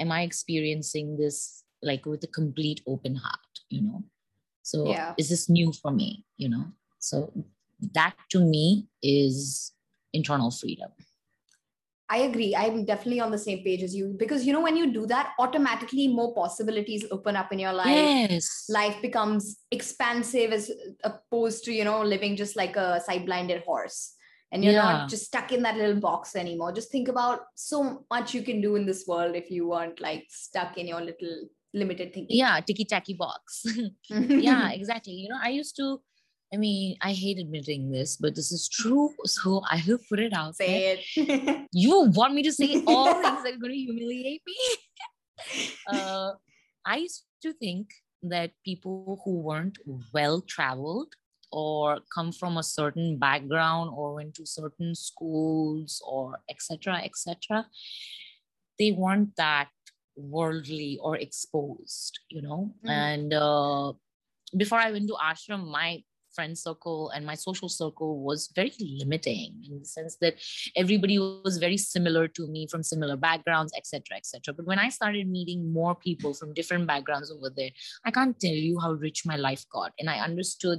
am 0.00 0.10
i 0.12 0.22
experiencing 0.22 1.16
this 1.16 1.64
like 1.82 2.04
with 2.06 2.22
a 2.24 2.32
complete 2.40 2.80
open 2.86 3.14
heart 3.14 3.54
you 3.68 3.82
know 3.82 4.02
so 4.62 4.86
Yeah. 4.88 5.14
is 5.16 5.28
this 5.28 5.48
new 5.48 5.72
for 5.72 5.90
me 5.90 6.24
you 6.36 6.48
know 6.48 6.64
so 6.98 7.32
that 7.94 8.14
to 8.30 8.40
me 8.40 8.88
is 9.02 9.72
internal 10.12 10.50
freedom 10.50 10.90
I 12.08 12.18
agree. 12.18 12.54
I'm 12.54 12.84
definitely 12.84 13.20
on 13.20 13.32
the 13.32 13.38
same 13.38 13.64
page 13.64 13.82
as 13.82 13.94
you 13.94 14.14
because 14.16 14.46
you 14.46 14.52
know 14.52 14.60
when 14.60 14.76
you 14.76 14.92
do 14.92 15.06
that, 15.06 15.32
automatically 15.40 16.06
more 16.08 16.34
possibilities 16.34 17.04
open 17.10 17.34
up 17.36 17.52
in 17.52 17.58
your 17.58 17.72
life. 17.72 17.88
yes 17.88 18.64
Life 18.68 19.00
becomes 19.02 19.58
expansive 19.72 20.52
as 20.52 20.70
opposed 21.02 21.64
to 21.64 21.72
you 21.72 21.84
know 21.84 22.02
living 22.02 22.36
just 22.36 22.54
like 22.56 22.76
a 22.76 23.00
side-blinded 23.00 23.62
horse, 23.64 24.14
and 24.52 24.62
you're 24.62 24.72
Yeah. 24.74 24.82
not 24.92 25.08
just 25.10 25.26
stuck 25.26 25.50
in 25.52 25.62
that 25.62 25.76
little 25.76 26.00
box 26.00 26.36
anymore. 26.36 26.72
Just 26.72 26.90
think 26.92 27.08
about 27.08 27.40
so 27.56 28.04
much 28.10 28.34
you 28.34 28.42
can 28.42 28.60
do 28.60 28.76
in 28.76 28.86
this 28.86 29.04
world 29.06 29.34
if 29.34 29.50
you 29.50 29.66
weren't 29.68 30.00
like 30.00 30.24
stuck 30.28 30.78
in 30.78 30.86
your 30.86 31.00
little 31.00 31.48
limited 31.74 32.14
thinking. 32.14 32.36
yeah 32.38 32.58
ticky 32.66 32.84
tacky 32.86 33.12
box 33.14 33.66
yeah 34.08 34.70
exactly 34.70 35.12
you 35.12 35.28
know 35.28 35.38
i 35.42 35.48
used 35.50 35.76
to 35.76 36.00
i 36.54 36.56
mean 36.56 36.96
i 37.02 37.12
hate 37.12 37.38
admitting 37.38 37.90
this 37.90 38.16
but 38.16 38.34
this 38.34 38.50
is 38.52 38.68
true 38.68 39.10
so 39.24 39.62
i 39.70 39.82
will 39.86 39.98
put 40.08 40.20
it 40.20 40.32
out 40.32 40.54
there 40.58 40.96
Say 40.96 41.02
it. 41.16 41.66
you 41.72 42.04
want 42.18 42.34
me 42.34 42.42
to 42.42 42.52
say 42.52 42.82
all 42.86 43.12
things 43.22 43.42
that 43.42 43.54
are 43.54 43.62
going 43.64 43.72
to 43.72 43.78
humiliate 43.78 44.42
me 44.46 44.56
uh, 45.92 46.32
i 46.84 46.96
used 46.96 47.24
to 47.42 47.52
think 47.52 47.90
that 48.22 48.50
people 48.64 49.20
who 49.24 49.38
weren't 49.40 49.78
well 50.14 50.40
traveled 50.40 51.12
or 51.52 52.00
come 52.14 52.32
from 52.32 52.56
a 52.56 52.62
certain 52.62 53.18
background 53.18 53.90
or 53.94 54.14
went 54.14 54.34
to 54.34 54.44
certain 54.46 54.94
schools 54.94 56.02
or 56.06 56.38
etc 56.50 56.96
etc 57.04 57.66
they 58.78 58.90
weren't 58.92 59.30
that 59.36 59.68
worldly 60.16 60.98
or 61.02 61.16
exposed 61.16 62.18
you 62.30 62.42
know 62.42 62.72
Mhm. 62.84 62.90
and 62.90 63.34
uh, 63.34 63.92
before 64.56 64.78
i 64.78 64.90
went 64.90 65.08
to 65.08 65.16
ashram 65.30 65.66
my 65.70 66.02
friend 66.36 66.58
circle 66.58 67.10
and 67.14 67.26
my 67.30 67.34
social 67.34 67.68
circle 67.68 68.12
was 68.28 68.50
very 68.54 68.72
limiting 69.00 69.54
in 69.68 69.78
the 69.80 69.84
sense 69.84 70.16
that 70.20 70.34
everybody 70.82 71.18
was 71.18 71.58
very 71.66 71.78
similar 71.78 72.28
to 72.28 72.46
me 72.46 72.66
from 72.70 72.82
similar 72.82 73.16
backgrounds 73.16 73.72
etc 73.76 74.16
etc 74.16 74.54
but 74.54 74.66
when 74.66 74.78
i 74.78 74.88
started 74.88 75.28
meeting 75.36 75.72
more 75.72 75.94
people 75.94 76.34
from 76.34 76.54
different 76.60 76.86
backgrounds 76.86 77.32
over 77.36 77.50
there 77.56 77.70
i 78.04 78.10
can't 78.10 78.38
tell 78.38 78.60
you 78.68 78.78
how 78.78 78.92
rich 78.92 79.24
my 79.26 79.36
life 79.36 79.64
got. 79.72 79.92
And 79.98 80.10
i 80.10 80.18
understood 80.18 80.78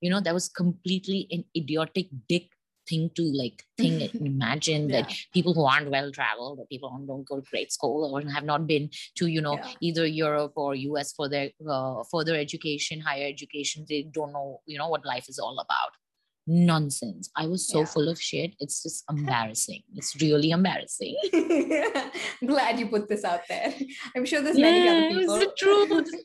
you 0.00 0.10
know 0.10 0.20
that 0.20 0.34
was 0.34 0.48
completely 0.48 1.26
an 1.30 1.44
idiotic 1.56 2.08
dick 2.28 2.53
thing 2.88 3.10
to 3.16 3.22
like 3.22 3.62
think 3.78 4.14
imagine 4.32 4.88
that 4.88 5.12
people 5.32 5.54
who 5.54 5.64
aren't 5.64 5.90
well 5.90 6.10
traveled 6.12 6.58
or 6.58 6.66
people 6.66 6.90
who 6.90 7.06
don't 7.06 7.26
go 7.26 7.36
to 7.40 7.50
great 7.50 7.72
school 7.72 8.14
or 8.14 8.20
have 8.30 8.44
not 8.44 8.66
been 8.66 8.90
to 9.18 9.26
you 9.26 9.40
know 9.40 9.54
Yeah. 9.56 9.72
either 9.80 10.06
europe 10.06 10.52
or 10.56 10.74
us 10.74 11.12
for 11.12 11.28
their 11.28 11.50
uh, 11.68 12.02
further 12.12 12.34
education 12.36 13.00
higher 13.00 13.26
education 13.28 13.86
they 13.88 14.02
don't 14.02 14.32
know 14.32 14.60
you 14.66 14.78
know 14.78 14.88
what 14.88 15.04
life 15.04 15.28
is 15.28 15.38
all 15.38 15.58
about 15.66 15.92
nonsense 16.46 17.30
i 17.36 17.46
was 17.46 17.66
so 17.66 17.78
Yeah. 17.80 17.84
full 17.86 18.08
of 18.08 18.20
shit 18.20 18.54
it's 18.60 18.82
just 18.82 19.04
embarrassing 19.10 19.82
it's 19.94 20.14
really 20.20 20.50
embarrassing 20.50 21.16
Glad 22.46 22.78
you 22.78 22.86
put 22.88 23.08
this 23.08 23.24
out 23.24 23.40
there. 23.48 23.72
I'm 24.14 24.26
sure 24.26 24.42
there's 24.42 24.58
many 24.58 24.86
other 24.88 25.08
people. 25.08 25.34
it's 25.36 25.44
the 25.46 25.52
truth 25.56 25.90
yeah 25.90 26.20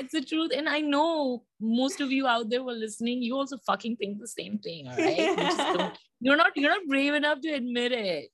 it's 0.00 0.12
the 0.12 0.24
truth 0.32 0.50
and 0.56 0.68
i 0.68 0.80
know 0.80 1.44
most 1.60 2.00
of 2.00 2.10
you 2.10 2.26
out 2.26 2.48
there 2.50 2.62
were 2.62 2.72
listening 2.72 3.22
you 3.22 3.36
also 3.36 3.58
fucking 3.66 3.96
think 3.96 4.18
the 4.18 4.26
same 4.28 4.58
thing 4.58 4.88
all 4.88 4.96
right 4.96 5.30
you 5.36 5.90
you're 6.20 6.36
not 6.36 6.52
you're 6.56 6.70
not 6.70 6.86
brave 6.88 7.14
enough 7.14 7.40
to 7.40 7.50
admit 7.52 7.92
it 7.92 8.30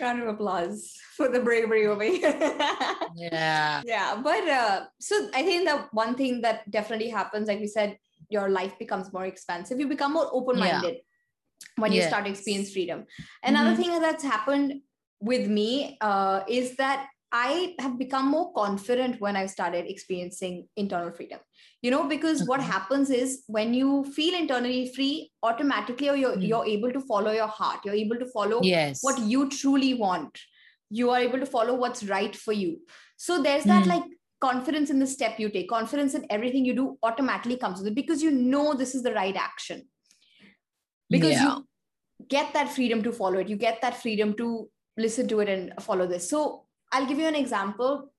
Round 0.00 0.22
of 0.22 0.28
applause 0.28 0.94
for 1.16 1.28
the 1.28 1.40
bravery 1.40 1.86
over 1.86 2.04
here. 2.04 2.30
yeah 3.16 3.82
yeah, 3.84 4.20
but 4.22 4.46
uh, 4.48 4.84
so 5.00 5.28
I 5.34 5.42
think 5.42 5.64
that 5.66 5.92
one 5.92 6.14
thing 6.14 6.40
that 6.42 6.70
definitely 6.70 7.08
happens, 7.08 7.48
like 7.48 7.60
we 7.60 7.66
said, 7.66 7.98
your 8.28 8.48
life 8.48 8.78
becomes 8.78 9.12
more 9.12 9.24
expansive. 9.26 9.80
You 9.80 9.88
become 9.88 10.12
more 10.12 10.28
open-minded 10.32 10.98
when 11.76 11.92
you 11.92 12.02
start 12.02 12.26
experience 12.26 12.72
freedom. 12.72 13.06
Another 13.42 13.72
Mhm. 13.74 13.76
thing 13.76 14.00
that's 14.00 14.24
happened 14.24 14.82
with 15.20 15.48
me 15.48 15.98
uh, 16.00 16.42
is 16.48 16.76
that 16.76 17.08
I 17.38 17.74
have 17.84 17.98
become 18.00 18.28
more 18.32 18.52
confident 18.54 19.20
when 19.20 19.36
I've 19.36 19.50
started 19.50 19.88
experiencing 19.90 20.68
internal 20.82 21.12
freedom. 21.12 21.40
You 21.82 21.90
know, 21.90 22.04
because 22.08 22.44
what 22.50 22.62
happens 22.62 23.10
is 23.10 23.42
when 23.46 23.74
you 23.74 24.04
feel 24.18 24.34
internally 24.38 24.92
free, 24.94 25.32
automatically 25.42 26.06
you're, 26.20 26.34
Hmm. 26.34 26.44
you're 26.50 26.64
able 26.74 26.92
to 26.92 27.00
follow 27.00 27.32
your 27.32 27.48
heart. 27.48 27.80
You're 27.84 28.00
able 28.02 28.16
to 28.22 28.26
follow 28.36 28.60
yes 28.62 29.02
what 29.02 29.18
you 29.32 29.48
truly 29.50 29.92
want. 29.94 30.40
You 31.00 31.10
are 31.10 31.20
able 31.20 31.40
to 31.40 31.46
follow 31.46 31.74
what's 31.74 32.04
right 32.04 32.34
for 32.44 32.54
you. 32.62 32.72
So 33.18 33.42
there's 33.42 33.64
that 33.64 33.84
Hmm. 33.84 33.90
like 33.94 34.04
confidence 34.48 34.90
in 34.96 34.98
the 35.04 35.06
step 35.06 35.38
you 35.44 35.50
take, 35.50 35.68
confidence 35.68 36.14
in 36.14 36.26
everything 36.30 36.64
you 36.64 36.74
do 36.74 36.98
automatically 37.02 37.56
comes 37.56 37.78
with 37.80 37.88
it 37.88 37.94
because 38.02 38.22
you 38.22 38.30
know 38.30 38.66
this 38.74 38.94
is 38.94 39.02
the 39.02 39.14
right 39.14 39.36
action. 39.36 39.88
Because 41.16 41.40
Yeah. 41.40 41.56
you 41.56 42.28
get 42.36 42.54
that 42.54 42.72
freedom 42.76 43.02
to 43.08 43.12
follow 43.24 43.40
it. 43.46 43.48
You 43.54 43.56
get 43.56 43.82
that 43.82 44.00
freedom 44.02 44.34
to 44.34 44.70
listen 44.96 45.28
to 45.34 45.40
it 45.40 45.48
and 45.48 45.82
follow 45.90 46.06
this. 46.06 46.30
So 46.30 46.65
I'll 46.96 47.06
give 47.06 47.18
you 47.18 47.26
an 47.26 47.34
example. 47.34 48.12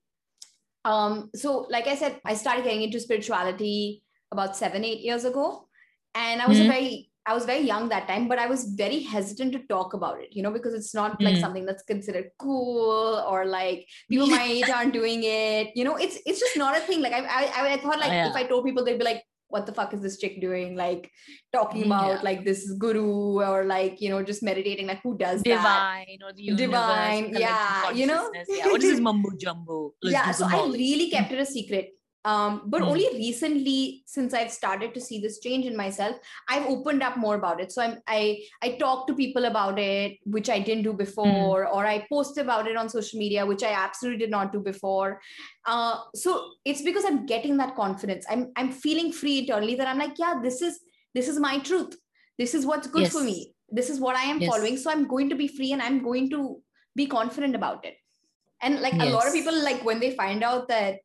Um, 0.84 1.30
so 1.34 1.66
like 1.68 1.86
I 1.88 1.96
said, 1.96 2.20
I 2.24 2.34
started 2.34 2.64
getting 2.64 2.82
into 2.82 3.00
spirituality 3.00 4.02
about 4.30 4.56
seven, 4.56 4.84
eight 4.84 5.00
years 5.00 5.24
ago. 5.24 5.68
And 6.14 6.40
I 6.40 6.46
was 6.46 6.60
a 6.60 6.64
Mhm. 6.64 6.68
very 6.74 7.04
I 7.30 7.34
was 7.34 7.44
very 7.44 7.60
young 7.60 7.90
that 7.90 8.08
time, 8.08 8.26
but 8.26 8.38
I 8.38 8.46
was 8.46 8.62
very 8.74 9.00
hesitant 9.00 9.52
to 9.52 9.58
talk 9.70 9.92
about 9.92 10.18
it, 10.18 10.30
you 10.34 10.42
know, 10.42 10.50
because 10.50 10.72
it's 10.72 10.94
not 10.94 11.20
like 11.20 11.34
Mm. 11.34 11.40
something 11.40 11.66
that's 11.66 11.82
considered 11.82 12.30
cool 12.38 13.22
or 13.32 13.44
like 13.44 13.86
people 14.08 14.28
my 14.28 14.44
age 14.54 14.70
aren't 14.70 14.94
doing 14.94 15.24
it. 15.24 15.76
You 15.76 15.84
know, 15.84 15.96
it's 15.96 16.16
it's 16.24 16.40
just 16.40 16.56
not 16.56 16.78
a 16.78 16.80
thing. 16.86 17.02
Like 17.02 17.12
I 17.12 17.20
I, 17.40 17.72
I 17.74 17.76
thought 17.82 17.98
like 18.04 18.12
Yeah. 18.14 18.28
if 18.30 18.34
I 18.34 18.44
told 18.44 18.64
people, 18.64 18.82
they'd 18.86 19.02
be 19.02 19.04
like, 19.10 19.24
"What 19.48 19.66
the 19.66 19.72
fuck 19.72 19.92
is 19.94 20.00
this 20.02 20.18
chick 20.18 20.40
doing?" 20.40 20.76
Like 20.76 21.10
talking 21.52 21.86
about 21.86 22.08
Yeah. 22.18 22.20
like 22.22 22.44
this 22.44 22.70
guru 22.78 23.40
or 23.42 23.64
like 23.64 24.00
you 24.00 24.10
know 24.10 24.22
just 24.22 24.42
meditating. 24.42 24.86
Like 24.86 25.02
who 25.02 25.16
does 25.18 25.42
that? 25.42 25.48
divine 25.48 26.18
or 26.24 26.32
the 26.32 26.42
universe, 26.42 26.66
Divine, 26.68 27.34
yeah, 27.34 27.90
you 27.90 28.06
know? 28.06 28.30
yeah. 28.48 28.66
What 28.66 28.82
is 28.82 28.90
this 28.92 29.00
mumbo 29.00 29.30
jumbo? 29.38 29.94
Let's 30.02 30.12
yeah 30.12 30.30
so 30.32 30.46
i 30.46 30.58
really 30.72 31.10
kept 31.10 31.32
it 31.32 31.38
a 31.38 31.46
secret 31.46 31.90
um, 32.30 32.54
but 32.72 32.82
Mm. 32.82 32.88
only 32.92 33.06
recently 33.14 33.76
since 34.14 34.34
i've 34.38 34.50
started 34.54 34.90
to 34.94 35.02
see 35.08 35.18
this 35.24 35.36
change 35.44 35.66
in 35.70 35.76
myself 35.80 36.16
i've 36.54 36.66
opened 36.74 37.02
up 37.08 37.16
more 37.24 37.34
about 37.40 37.60
it. 37.64 37.70
So 37.74 37.82
i'm 37.84 37.94
i 38.16 38.20
i 38.66 38.68
talk 38.82 39.06
to 39.08 39.14
people 39.20 39.44
about 39.50 39.78
it 39.84 40.16
which 40.36 40.50
i 40.56 40.58
didn't 40.68 40.86
do 40.88 40.92
before 41.02 41.60
or 41.76 41.86
i 41.92 41.96
post 42.12 42.38
about 42.44 42.68
it 42.72 42.76
on 42.82 42.88
social 42.96 43.18
media 43.24 43.46
which 43.52 43.64
i 43.70 43.72
absolutely 43.84 44.20
did 44.24 44.34
not 44.36 44.52
do 44.52 44.60
before. 44.60 45.20
Uh, 45.72 45.94
so 46.24 46.34
it's 46.64 46.82
because 46.90 47.04
i'm 47.10 47.24
getting 47.32 47.56
that 47.62 47.74
confidence. 47.76 48.26
I'm 48.34 48.44
i'm 48.56 48.72
feeling 48.84 49.12
free 49.20 49.38
internally 49.40 49.74
that 49.80 49.88
i'm 49.88 49.98
like 50.06 50.18
yeah 50.24 50.34
this 50.48 50.60
is 50.70 50.80
this 51.14 51.28
is 51.28 51.38
my 51.48 51.58
truth. 51.70 51.96
This 52.38 52.54
is 52.54 52.66
what's 52.66 52.86
good 52.96 53.08
for 53.16 53.22
me. 53.28 53.36
This 53.80 53.90
is 53.90 54.00
what 54.06 54.16
i 54.16 54.24
am 54.32 54.40
Yes. 54.40 54.50
following. 54.50 54.76
So 54.84 54.90
i'm 54.90 55.06
going 55.16 55.28
to 55.34 55.36
be 55.42 55.48
free 55.58 55.72
and 55.72 55.82
i'm 55.88 56.00
going 56.02 56.30
to 56.36 56.40
be 57.00 57.06
confident 57.18 57.54
about 57.54 57.84
it. 57.84 57.96
And 58.60 58.80
like 58.80 58.94
a 59.00 59.10
lot 59.16 59.26
of 59.28 59.32
people 59.32 59.56
like 59.64 59.84
when 59.84 60.00
they 60.00 60.10
find 60.22 60.42
out 60.42 60.68
that 60.68 60.96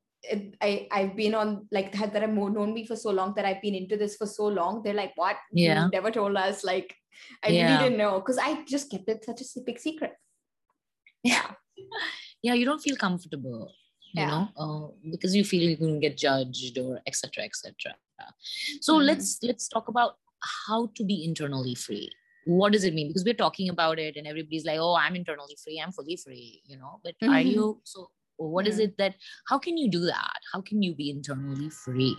I 0.62 0.88
I've 0.92 1.16
been 1.16 1.36
on 1.36 1.68
like 1.72 1.92
that 1.94 2.14
that 2.14 2.22
have 2.22 2.32
known 2.32 2.74
me 2.74 2.86
for 2.86 2.96
so 2.96 3.12
long 3.12 3.34
that 3.36 3.46
I've 3.46 3.62
been 3.62 3.76
into 3.76 3.98
this 3.98 4.16
for 4.16 4.26
so 4.26 4.48
long. 4.48 4.82
They're 4.84 4.94
like, 4.94 5.12
"What? 5.16 5.38
Yeah. 5.52 5.86
You 5.86 5.90
never 5.92 6.12
told 6.12 6.38
us." 6.38 6.64
Like, 6.64 6.96
I 7.44 7.50
Yeah. 7.50 7.66
really 7.68 7.78
didn't 7.84 7.98
know 7.98 8.20
because 8.20 8.38
I 8.38 8.64
just 8.64 8.90
kept 8.92 9.10
it 9.10 9.26
such 9.26 9.42
a 9.42 9.62
big 9.66 9.80
secret. 9.80 10.14
Yeah. 11.24 11.52
yeah 12.44 12.54
you 12.54 12.66
don't 12.66 12.82
feel 12.82 12.96
comfortable 12.98 13.72
you 14.14 14.22
Yeah. 14.22 14.30
know 14.32 14.50
uh, 14.64 14.88
because 15.12 15.36
you 15.36 15.44
feel 15.44 15.64
you 15.70 15.78
can 15.78 16.00
get 16.00 16.18
judged 16.18 16.78
or 16.78 17.02
etc 17.08 17.46
etc 17.46 17.96
so 18.82 18.98
Mhm. 18.98 19.06
let's 19.10 19.30
let's 19.42 19.68
talk 19.68 19.88
about 19.88 20.18
how 20.68 20.80
to 20.98 21.04
be 21.12 21.24
internally 21.24 21.76
free 21.76 22.10
what 22.46 22.74
does 22.74 22.84
it 22.84 22.94
mean 22.94 23.08
because 23.08 23.24
we're 23.28 23.42
talking 23.46 23.70
about 23.70 23.98
it 24.06 24.18
and 24.18 24.28
everybody's 24.28 24.66
like 24.66 24.80
oh 24.88 24.96
i'm 25.04 25.16
internally 25.16 25.58
free 25.64 25.80
i'm 25.84 25.94
fully 26.00 26.18
free 26.26 26.62
you 26.66 26.78
know 26.78 27.00
but 27.04 27.16
are 27.24 27.42
Mhm. 27.44 27.54
you 27.54 27.82
so 27.94 28.10
what 28.38 28.68
is 28.68 28.78
Mhm. 28.78 28.84
it 28.86 28.98
that 28.98 29.16
how 29.48 29.58
can 29.60 29.78
you 29.78 29.90
do 29.90 30.06
that 30.06 30.40
how 30.52 30.62
can 30.62 30.82
you 30.82 30.96
be 30.96 31.10
internally 31.10 31.70
free 31.70 32.16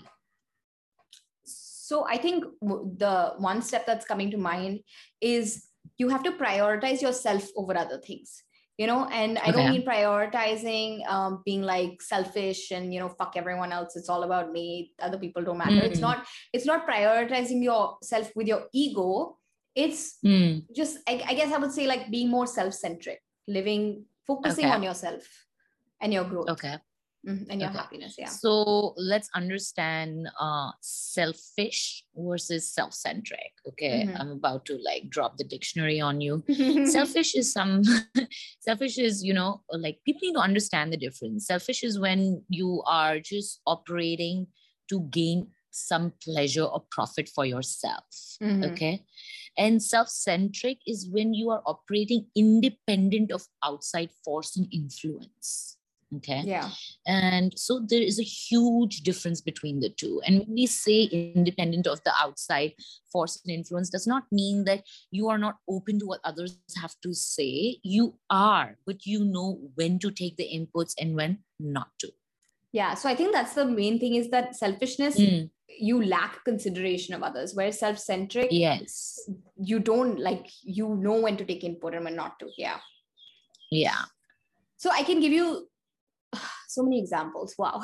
So 1.45 2.07
I 2.09 2.17
think 2.17 2.45
the 2.63 3.35
one 3.37 3.61
step 3.61 3.85
that's 3.87 4.07
coming 4.07 4.31
to 4.31 4.39
mind 4.39 4.81
is 5.21 5.69
you 5.99 6.09
have 6.09 6.23
to 6.23 6.33
prioritize 6.33 7.03
yourself 7.03 7.49
over 7.57 7.77
other 7.77 7.99
things. 8.01 8.43
You 8.79 8.89
know, 8.89 9.05
and 9.07 9.39
I 9.39 9.53
don't 9.53 9.69
mean 9.71 9.85
prioritizing 9.87 11.07
um, 11.07 11.43
being 11.45 11.63
like 11.63 12.03
selfish 12.03 12.73
and 12.73 12.93
you 12.93 12.99
know 12.99 13.09
fuck 13.09 13.37
everyone 13.37 13.71
else. 13.71 13.95
It's 13.95 14.09
all 14.09 14.25
about 14.25 14.51
me. 14.51 14.95
Other 14.99 15.19
people 15.19 15.45
don't 15.45 15.59
matter. 15.59 15.83
It's 15.83 15.99
Mm. 15.99 16.09
not. 16.09 16.27
It's 16.53 16.67
not 16.67 16.89
prioritizing 16.89 17.63
yourself 17.63 18.33
with 18.35 18.49
your 18.49 18.67
ego. 18.73 19.39
It's 19.77 20.19
Hmm. 20.23 20.61
just 20.75 20.99
I, 21.07 21.23
I 21.27 21.35
guess 21.35 21.53
I 21.53 21.59
would 21.59 21.71
say 21.73 21.87
like 21.87 22.11
being 22.11 22.31
more 22.31 22.47
self-centric, 22.49 23.23
living, 23.47 24.07
focusing 24.27 24.65
Okay. 24.67 24.75
on 24.75 24.83
yourself 24.83 25.44
and 26.05 26.13
your 26.13 26.25
growth 26.25 26.49
okay 26.49 26.77
Mhm, 27.27 27.47
and 27.49 27.61
your 27.61 27.71
Okay. 27.71 27.79
happiness. 27.79 28.17
Yeah. 28.19 28.29
So 28.29 28.93
let's 28.97 29.31
understand 29.35 30.29
uh, 30.39 30.73
selfish 30.83 32.05
versus 32.15 32.69
self-centric. 32.69 33.53
Okay, 33.67 34.05
Mhm. 34.05 34.21
I'm 34.21 34.31
about 34.37 34.67
to 34.67 34.77
like 34.77 35.09
drop 35.09 35.39
the 35.39 35.45
dictionary 35.45 36.01
on 36.01 36.21
you. 36.21 36.45
selfish 36.85 37.35
is 37.35 37.51
some 37.51 37.83
selfish 38.61 38.99
is 38.99 39.25
you 39.25 39.33
know 39.33 39.63
like 39.73 40.05
people 40.05 40.21
need 40.29 40.35
to 40.35 40.41
understand 40.51 40.93
the 40.93 41.01
difference. 41.01 41.47
Selfish 41.47 41.83
is 41.83 41.99
when 41.99 42.45
you 42.51 42.83
are 42.87 43.19
just 43.21 43.61
operating 43.67 44.49
to 44.91 45.01
gain 45.09 45.49
some 45.71 46.13
pleasure 46.23 46.65
or 46.65 46.85
profit 46.91 47.29
for 47.29 47.47
yourself. 47.47 48.05
Mhm. 48.43 48.65
Okay, 48.69 49.07
and 49.57 49.83
self-centric 49.83 50.79
is 50.87 51.09
when 51.09 51.33
you 51.33 51.49
are 51.51 51.63
operating 51.65 52.27
independent 52.37 53.33
of 53.33 53.49
outside 53.63 54.11
force 54.25 54.57
and 54.61 54.69
influence. 54.71 55.79
Okay 56.17 56.43
Yeah. 56.45 56.71
and 57.07 57.53
so 57.59 57.81
there 57.87 58.03
is 58.03 58.19
a 58.19 58.23
huge 58.23 59.01
difference 59.03 59.41
between 59.41 59.81
the 59.81 59.91
two 59.91 60.21
and 60.27 60.41
when 60.41 60.55
we 60.55 60.67
say 60.67 61.05
independent 61.05 61.87
of 61.87 62.03
the 62.05 62.13
outside 62.21 62.73
force 63.13 63.41
and 63.45 63.55
influence 63.55 63.91
does 63.91 64.07
not 64.07 64.25
mean 64.31 64.65
that 64.65 64.83
you 65.11 65.29
are 65.29 65.39
not 65.39 65.57
open 65.69 65.99
to 65.99 66.07
what 66.07 66.21
others 66.25 66.59
have 66.81 66.95
to 67.03 67.15
say 67.15 67.79
you 67.83 68.15
are 68.31 68.77
but 68.87 69.07
you 69.07 69.25
know 69.25 69.61
when 69.75 69.99
to 69.99 70.11
take 70.11 70.37
the 70.37 70.49
inputs 70.59 70.95
and 71.01 71.15
when 71.15 71.39
not 71.59 71.89
to 71.99 72.11
Yeah. 72.75 72.95
So 72.95 73.09
I 73.09 73.15
think 73.15 73.33
that's 73.33 73.55
the 73.55 73.65
main 73.65 73.99
thing 74.01 74.17
is 74.17 74.31
that 74.31 74.57
selfishness, 74.57 75.17
Mm, 75.17 75.51
you 75.79 76.03
lack 76.05 76.45
consideration 76.45 77.15
of 77.15 77.23
others, 77.23 77.55
whereas 77.55 77.79
self 77.79 77.99
centric, 77.99 78.49
yes 78.51 79.21
you 79.71 79.79
don't 79.79 80.19
like, 80.19 80.51
you 80.63 80.89
know 81.05 81.15
when 81.21 81.37
to 81.37 81.45
take 81.45 81.63
input 81.69 81.95
and 81.95 82.05
when 82.05 82.17
not 82.17 82.35
to. 82.41 82.49
Yeah. 82.59 82.81
yeah 83.71 84.03
So 84.77 84.91
I 84.91 85.03
can 85.05 85.21
give 85.21 85.33
you 85.33 85.69
so 86.75 86.83
many 86.83 86.99
examples. 87.01 87.55
Wow. 87.59 87.81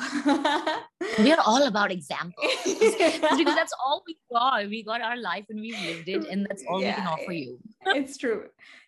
we 1.19 1.31
are 1.31 1.43
all 1.45 1.63
about 1.67 1.91
examples 1.91 2.51
because 2.65 3.55
that's 3.59 3.73
all 3.83 4.03
we 4.07 4.17
got 4.31 4.67
we 4.69 4.83
got 4.83 5.01
our 5.01 5.17
life 5.17 5.45
and 5.49 5.59
we've 5.59 5.79
lived 5.89 6.07
it 6.09 6.23
and 6.31 6.45
that's 6.49 6.63
all 6.67 6.79
we 6.79 6.91
can 6.99 7.07
offer 7.07 7.31
you 7.31 7.59
it's 7.99 8.17
true. 8.17 8.41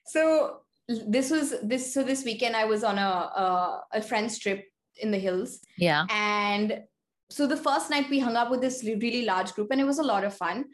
So 0.05 0.57
this 0.88 1.31
was 1.31 1.55
this, 1.63 1.93
so 1.93 2.03
this 2.03 2.24
weekend 2.25 2.55
I 2.55 2.65
was 2.65 2.83
on 2.83 2.98
a, 2.98 3.12
a, 3.45 3.82
a 3.93 4.01
friend's 4.01 4.38
trip 4.38 4.65
in 4.97 5.12
the 5.12 5.17
hills. 5.17 5.60
yeah 5.78 6.06
And 6.10 6.84
so 7.30 7.47
the 7.47 7.58
first 7.58 7.89
night 7.89 8.10
we 8.10 8.19
hung 8.19 8.36
up 8.36 8.51
with 8.51 8.62
this 8.62 8.84
really 8.84 9.23
large 9.25 9.54
group 9.54 9.69
and 9.71 9.82
it 9.82 9.86
was 9.86 9.99
a 9.99 10.04
lot 10.04 10.23
of 10.23 10.34
fun. 10.36 10.65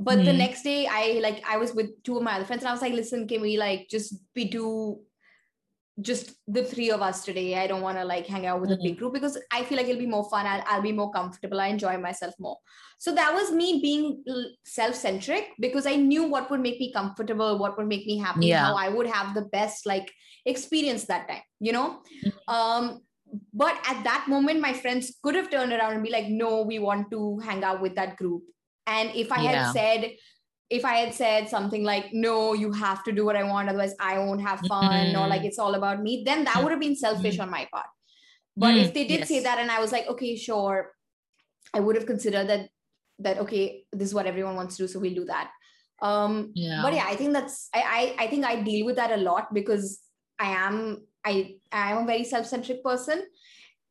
But 0.00 0.24
the 0.24 0.32
Mhm. 0.32 0.38
next 0.44 0.62
day 0.62 0.86
I 0.90 1.20
like 1.26 1.38
I 1.46 1.56
was 1.58 1.74
with 1.74 1.90
two 2.04 2.16
of 2.16 2.22
my 2.22 2.34
other 2.36 2.46
friends 2.46 2.62
and 2.62 2.70
I 2.70 2.72
was 2.72 2.80
like, 2.82 2.94
listen, 2.94 3.28
can 3.28 3.40
we 3.42 3.58
like 3.58 3.86
just 3.90 4.14
be 4.34 4.44
do 4.46 4.98
just 6.00 6.32
the 6.46 6.64
three 6.64 6.90
of 6.90 7.02
us 7.02 7.24
today? 7.24 7.58
I 7.58 7.66
don't 7.66 7.82
want 7.82 7.98
to 7.98 8.04
like 8.04 8.26
hang 8.26 8.46
out 8.46 8.60
with 8.60 8.72
a 8.72 8.78
big 8.82 8.98
group 8.98 9.12
because 9.12 9.38
I 9.52 9.64
feel 9.64 9.76
like 9.78 9.88
it'll 9.88 10.00
be 10.00 10.06
more 10.06 10.28
fun. 10.30 10.46
I'll, 10.46 10.62
I'll 10.66 10.82
be 10.82 10.92
more 10.92 11.10
comfortable. 11.12 11.60
I 11.60 11.66
enjoy 11.68 11.98
myself 11.98 12.34
more. 12.38 12.58
So 12.98 13.14
that 13.14 13.32
was 13.34 13.50
me 13.52 13.80
being 13.80 14.22
self-centric 14.64 15.52
because 15.58 15.86
I 15.86 15.96
knew 15.96 16.24
what 16.24 16.50
would 16.50 16.60
make 16.60 16.78
me 16.80 16.92
comfortable, 16.92 17.58
what 17.58 17.76
would 17.78 17.86
make 17.86 18.06
me 18.06 18.18
happy, 18.18 18.46
Yeah. 18.48 18.64
how 18.66 18.74
I 18.76 18.88
would 18.88 19.06
have 19.06 19.34
the 19.34 19.42
best 19.42 19.86
like 19.86 20.10
experience 20.46 21.04
that 21.06 21.28
time, 21.28 21.42
you 21.60 21.72
know? 21.72 22.00
Mhm. 22.24 22.32
Um, 22.48 23.00
but 23.54 23.76
at 23.86 24.02
that 24.04 24.26
moment 24.28 24.60
my 24.60 24.72
friends 24.72 25.16
could 25.22 25.36
have 25.36 25.50
turned 25.50 25.72
around 25.72 25.92
and 25.94 26.02
be 26.02 26.10
like 26.10 26.26
no 26.26 26.62
we 26.62 26.78
want 26.80 27.10
to 27.12 27.38
hang 27.38 27.62
out 27.62 27.80
with 27.80 27.94
that 27.94 28.16
group 28.16 28.42
and 28.88 29.10
if 29.14 29.30
i 29.30 29.40
Yeah. 29.42 29.50
had 29.66 29.72
said 29.72 30.10
if 30.78 30.84
i 30.84 30.94
had 31.02 31.12
said 31.12 31.48
something 31.48 31.82
like 31.84 32.06
no 32.12 32.34
you 32.62 32.72
have 32.72 33.02
to 33.06 33.12
do 33.12 33.24
what 33.28 33.36
i 33.36 33.42
want 33.52 33.68
otherwise 33.68 33.94
i 34.00 34.18
won't 34.18 34.40
have 34.48 34.60
fun 34.72 35.16
or 35.16 35.24
Mhm. 35.26 35.28
like 35.32 35.44
it's 35.48 35.58
all 35.58 35.74
about 35.78 36.02
me 36.06 36.22
then 36.28 36.44
that 36.44 36.62
would 36.62 36.70
have 36.74 36.80
been 36.86 36.96
selfish 36.96 37.38
on 37.44 37.50
my 37.50 37.66
part. 37.72 37.90
But 38.56 38.74
Mm, 38.74 38.80
if 38.84 38.94
they 38.94 39.04
did 39.10 39.26
say 39.32 39.40
that 39.46 39.58
and 39.62 39.70
i 39.70 39.80
was 39.84 39.92
like 39.96 40.06
okay 40.12 40.36
sure 40.36 40.92
i 41.74 41.80
would 41.80 41.96
have 41.96 42.06
considered 42.12 42.48
that 42.52 42.68
that 43.26 43.38
okay 43.44 43.84
this 43.92 44.08
is 44.08 44.14
what 44.18 44.26
everyone 44.32 44.56
wants 44.60 44.76
to 44.76 44.82
do 44.84 44.88
so 44.88 44.98
we'll 45.00 45.14
do 45.22 45.26
that. 45.34 45.50
Um 46.08 46.52
yeah. 46.54 46.80
but 46.84 46.94
yeah 46.98 47.06
i 47.12 47.16
think 47.20 47.32
that's 47.36 47.56
I, 47.78 47.82
I 47.98 48.24
i 48.24 48.26
think 48.28 48.44
i 48.50 48.54
deal 48.68 48.86
with 48.86 48.96
that 49.00 49.12
a 49.18 49.22
lot 49.28 49.52
because 49.58 50.00
i 50.38 50.50
am 50.66 50.76
i 51.30 51.34
i 51.80 51.90
am 51.92 51.98
a 52.04 52.06
very 52.12 52.24
self-centric 52.24 52.82
person 52.86 53.18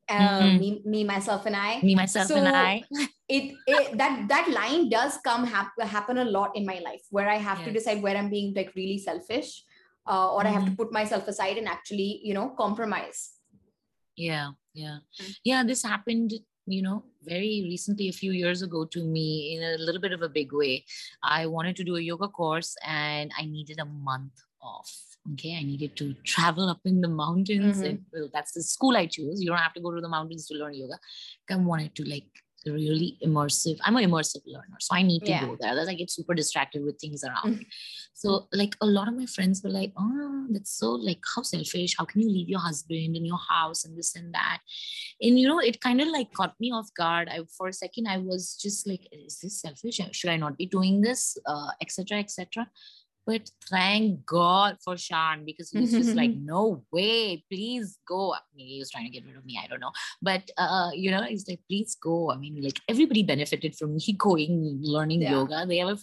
um 0.09 0.19
Mhm. 0.19 0.59
me, 0.59 0.81
me 0.85 1.03
myself 1.03 1.45
and 1.45 1.55
i 1.55 1.81
me 1.81 1.95
myself 1.95 2.29
and 2.31 2.47
i 2.47 2.83
it, 3.29 3.57
it 3.67 3.97
that 3.97 4.27
that 4.27 4.49
line 4.49 4.89
does 4.89 5.17
come 5.23 5.45
hap- 5.45 5.79
happen 5.81 6.17
a 6.17 6.25
lot 6.25 6.55
in 6.55 6.65
my 6.65 6.79
life 6.79 7.03
where 7.11 7.29
i 7.29 7.35
have 7.37 7.63
to 7.63 7.71
decide 7.71 8.01
where 8.01 8.17
i'm 8.17 8.29
being 8.29 8.53
like 8.53 8.71
really 8.75 8.97
selfish 8.97 9.63
uh, 10.07 10.33
or 10.33 10.45
i 10.45 10.49
have 10.49 10.65
to 10.65 10.71
put 10.71 10.91
myself 10.91 11.27
aside 11.27 11.57
and 11.57 11.67
actually 11.67 12.19
you 12.23 12.33
know 12.33 12.49
compromise 12.63 13.21
Yeah, 14.15 14.51
yeah. 14.73 14.97
Mm. 15.21 15.35
Yeah, 15.43 15.63
this 15.63 15.81
happened, 15.83 16.33
you 16.67 16.81
know, 16.81 17.03
very 17.23 17.63
recently, 17.63 18.09
a 18.09 18.11
few 18.21 18.31
years 18.33 18.61
ago 18.61 18.85
to 18.85 19.03
me 19.03 19.55
in 19.55 19.63
a 19.63 19.77
little 19.77 20.01
bit 20.01 20.11
of 20.11 20.21
a 20.21 20.27
big 20.29 20.51
way. 20.51 20.83
I 21.23 21.45
wanted 21.47 21.75
to 21.77 21.83
do 21.83 21.95
a 21.95 22.01
yoga 22.01 22.27
course 22.27 22.75
and 22.85 23.31
I 23.39 23.45
needed 23.45 23.79
a 23.79 23.85
month 23.85 24.33
off. 24.61 24.91
Okay, 25.33 25.55
I 25.57 25.63
needed 25.63 25.95
to 25.97 26.13
travel 26.23 26.69
up 26.69 26.79
in 26.85 27.01
the 27.01 27.07
mountains. 27.09 27.77
Mhm. 27.81 27.89
And, 27.89 28.05
well, 28.13 28.29
that's 28.33 28.53
the 28.53 28.63
school 28.63 28.95
I 28.97 29.05
chose 29.05 29.41
You 29.41 29.47
don't 29.49 29.57
have 29.57 29.73
to 29.73 29.81
go 29.81 29.91
to 29.93 30.01
the 30.01 30.09
mountains 30.09 30.47
to 30.47 30.55
learn 30.55 30.73
yoga. 30.73 30.97
I 31.49 31.55
wanted 31.55 31.93
to 31.95 32.03
like 32.05 32.27
really 32.65 33.17
immersive. 33.25 33.77
I'm 33.83 33.95
an 33.95 34.03
immersive 34.09 34.41
learner, 34.45 34.77
so 34.79 34.93
I 34.95 35.01
need 35.01 35.23
to 35.25 35.31
Yeah. 35.31 35.45
go 35.45 35.55
there. 35.59 35.71
Otherwise, 35.71 35.87
I 35.89 35.93
get 35.93 36.11
super 36.11 36.33
distracted 36.33 36.83
with 36.83 36.99
things 36.99 37.23
around. 37.23 37.59
Mhm. 37.59 37.65
So, 38.13 38.47
like 38.51 38.75
a 38.81 38.85
lot 38.85 39.07
of 39.07 39.13
my 39.15 39.25
friends 39.25 39.63
were 39.63 39.69
like, 39.69 39.93
"Oh, 39.97 40.47
that's 40.49 40.71
so 40.81 40.91
like 40.91 41.21
how 41.35 41.41
selfish. 41.43 41.95
How 41.97 42.05
can 42.05 42.21
you 42.21 42.29
leave 42.29 42.49
your 42.49 42.59
husband 42.59 43.15
in 43.15 43.23
your 43.25 43.37
house 43.37 43.85
and 43.85 43.97
this 43.97 44.13
and 44.15 44.33
that?" 44.33 44.59
And 45.21 45.39
you 45.39 45.47
know, 45.47 45.59
it 45.59 45.79
kind 45.79 46.01
of 46.01 46.09
like 46.09 46.33
caught 46.33 46.59
me 46.59 46.71
off 46.71 46.93
guard. 46.95 47.29
I 47.29 47.39
for 47.57 47.69
a 47.69 47.73
second 47.73 48.07
I 48.07 48.17
was 48.17 48.57
just 48.61 48.85
like, 48.87 49.07
"Is 49.11 49.39
this 49.39 49.61
selfish? 49.61 50.01
Should 50.11 50.29
I 50.31 50.37
not 50.37 50.57
be 50.57 50.65
doing 50.65 50.99
this?" 51.01 51.37
Uh, 51.45 51.71
etc. 51.81 52.19
etc. 52.19 52.69
But 53.29 53.45
thank 53.69 54.25
God 54.25 54.77
for 54.83 54.97
Shan 54.97 55.45
because 55.45 55.69
he 55.69 55.77
was 55.79 55.91
just 55.91 56.15
like, 56.15 56.31
"No 56.53 56.83
way, 56.91 57.43
please 57.51 57.99
go." 58.07 58.33
Maybe 58.55 58.71
he 58.75 58.79
was 58.79 58.89
trying 58.89 59.05
to 59.05 59.11
get 59.11 59.23
rid 59.27 59.37
of 59.37 59.45
me. 59.45 59.59
I 59.63 59.67
don't 59.67 59.83
know, 59.85 59.91
but 60.19 60.49
uh, 60.57 60.89
you 60.95 61.11
know, 61.11 61.21
he's 61.21 61.47
like, 61.47 61.59
"Please 61.69 61.95
go." 62.07 62.31
I 62.31 62.37
mean, 62.37 62.59
like 62.67 62.79
everybody 62.93 63.21
benefited 63.21 63.75
from 63.75 63.97
me 63.97 64.13
going 64.17 64.79
learning 64.81 65.21
Yeah. 65.21 65.35
yoga. 65.37 65.65
They 65.67 65.77
have 65.77 65.89
a 65.89 65.99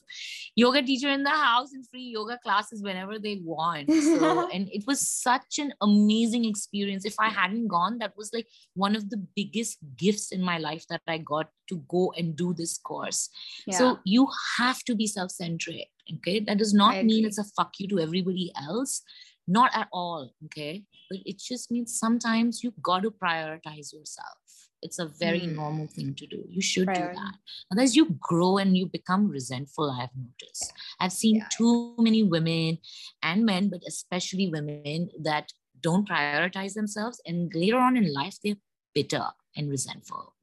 yoga 0.55 0.83
teacher 0.83 1.11
in 1.17 1.25
the 1.25 1.31
house 1.31 1.73
and 1.73 1.85
free 1.89 2.09
yoga 2.19 2.39
classes 2.45 2.85
whenever 2.91 3.19
they 3.19 3.41
want. 3.43 3.91
So, 3.91 4.49
and 4.55 4.69
it 4.79 4.85
was 4.87 5.01
such 5.01 5.59
an 5.59 5.75
amazing 5.81 6.45
experience. 6.45 7.05
If 7.05 7.19
I 7.19 7.31
hadn't 7.41 7.67
gone, 7.67 7.99
that 7.99 8.17
was 8.17 8.31
like 8.33 8.47
one 8.75 8.95
of 8.95 9.11
the 9.11 9.21
biggest 9.35 9.79
gifts 9.97 10.31
in 10.31 10.43
my 10.53 10.59
life 10.59 10.87
that 10.91 11.03
I 11.09 11.19
got 11.19 11.51
to 11.71 11.83
go 11.89 12.13
and 12.17 12.37
do 12.37 12.55
this 12.55 12.79
course. 12.79 13.29
yeah 13.67 13.79
So, 13.79 13.99
you 14.05 14.29
have 14.59 14.81
to 14.85 14.95
be 14.95 15.09
self 15.09 15.33
centric. 15.33 15.89
Okay. 16.15 16.41
That 16.41 16.59
does 16.59 16.73
not 16.75 17.05
mean 17.05 17.25
it's 17.25 17.39
a 17.39 17.45
fuck 17.45 17.75
you 17.79 17.89
to 17.89 18.01
everybody 18.01 18.53
else. 18.69 19.03
Not 19.49 19.71
at 19.75 19.89
all. 19.93 20.33
Okay. 20.47 20.85
But 21.11 21.21
it 21.25 21.39
just 21.39 21.71
means 21.71 21.99
sometimes 21.99 22.63
you've 22.63 22.81
got 22.83 23.03
to 23.03 23.11
prioritize 23.11 23.93
yourself. 23.93 24.39
It's 24.83 24.99
a 24.99 25.07
very 25.07 25.41
Hmm. 25.47 25.55
normal 25.57 25.87
thing 25.89 26.15
to 26.15 26.27
do. 26.27 26.45
You 26.49 26.61
should 26.61 26.87
Priority. 26.87 27.15
do 27.17 27.21
that. 27.23 27.35
Otherwise, 27.73 27.97
you 27.97 28.07
grow 28.21 28.59
and 28.59 28.77
you 28.77 28.87
become 28.87 29.29
resentful. 29.29 29.91
I've 29.91 30.15
noticed. 30.17 30.73
I've 31.01 31.13
seen 31.13 31.37
Yeah. 31.37 31.49
too 31.57 31.95
many 31.99 32.23
women 32.23 32.79
and 33.23 33.45
men, 33.45 33.69
but 33.69 33.83
especially 33.87 34.49
women 34.49 35.11
that 35.23 35.53
don't 35.81 36.09
prioritize 36.09 36.75
themselves. 36.75 37.21
And 37.27 37.53
later 37.55 37.79
on 37.79 37.97
in 37.97 38.13
life, 38.13 38.37
they're 38.43 38.57
bitter 38.95 39.27
and 39.57 39.71
resentful. 39.71 40.35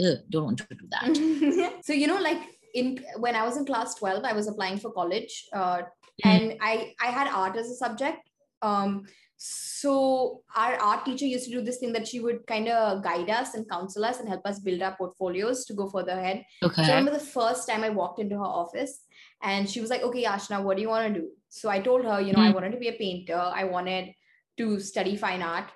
Ugh, 0.00 0.18
don't 0.30 0.44
want 0.44 0.58
to 0.58 0.74
do 0.74 0.86
that. 0.90 1.80
so 1.84 1.92
you 1.92 2.06
know, 2.06 2.20
like 2.20 2.57
in 2.74 3.04
when 3.18 3.34
I 3.34 3.44
was 3.44 3.56
in 3.56 3.64
class 3.64 3.94
12, 3.94 4.24
I 4.24 4.32
was 4.32 4.48
applying 4.48 4.78
for 4.78 4.90
college. 4.92 5.44
Uh, 5.52 5.82
Mm. 6.24 6.30
and 6.30 6.54
I 6.60 6.94
I 7.00 7.06
had 7.16 7.28
art 7.28 7.56
as 7.56 7.70
a 7.70 7.74
subject. 7.76 8.18
Um, 8.60 9.06
so 9.36 10.42
our 10.56 10.74
art 10.86 11.04
teacher 11.04 11.26
used 11.26 11.44
to 11.44 11.52
do 11.52 11.60
this 11.62 11.78
thing 11.78 11.92
that 11.92 12.08
she 12.08 12.18
would 12.18 12.44
kind 12.48 12.66
of 12.68 13.04
guide 13.04 13.30
us 13.30 13.54
and 13.54 13.68
counsel 13.70 14.04
us 14.04 14.18
and 14.18 14.28
help 14.28 14.44
us 14.44 14.58
build 14.58 14.82
our 14.82 14.96
portfolios 14.96 15.64
to 15.66 15.74
go 15.74 15.88
further 15.88 16.12
ahead. 16.12 16.44
So 16.84 16.92
I 16.92 16.96
remember 16.96 17.12
the 17.20 17.24
first 17.24 17.68
time 17.68 17.84
I 17.84 17.90
walked 17.90 18.18
into 18.18 18.36
her 18.36 18.52
office 18.62 19.04
and 19.42 19.70
she 19.70 19.80
was 19.80 19.90
like, 19.90 20.02
okay, 20.02 20.24
Ashna, 20.24 20.60
what 20.64 20.76
do 20.76 20.82
you 20.82 20.88
want 20.88 21.14
to 21.14 21.20
do? 21.20 21.28
So 21.48 21.68
I 21.68 21.78
told 21.78 22.04
her, 22.04 22.20
you 22.20 22.32
know, 22.32 22.40
I 22.40 22.50
Mm. 22.50 22.54
wanted 22.54 22.72
to 22.72 22.78
be 22.78 22.88
a 22.88 22.98
painter. 23.04 23.40
I 23.60 23.62
wanted 23.62 24.12
to 24.56 24.80
study 24.80 25.14
fine 25.16 25.40
art. 25.42 25.70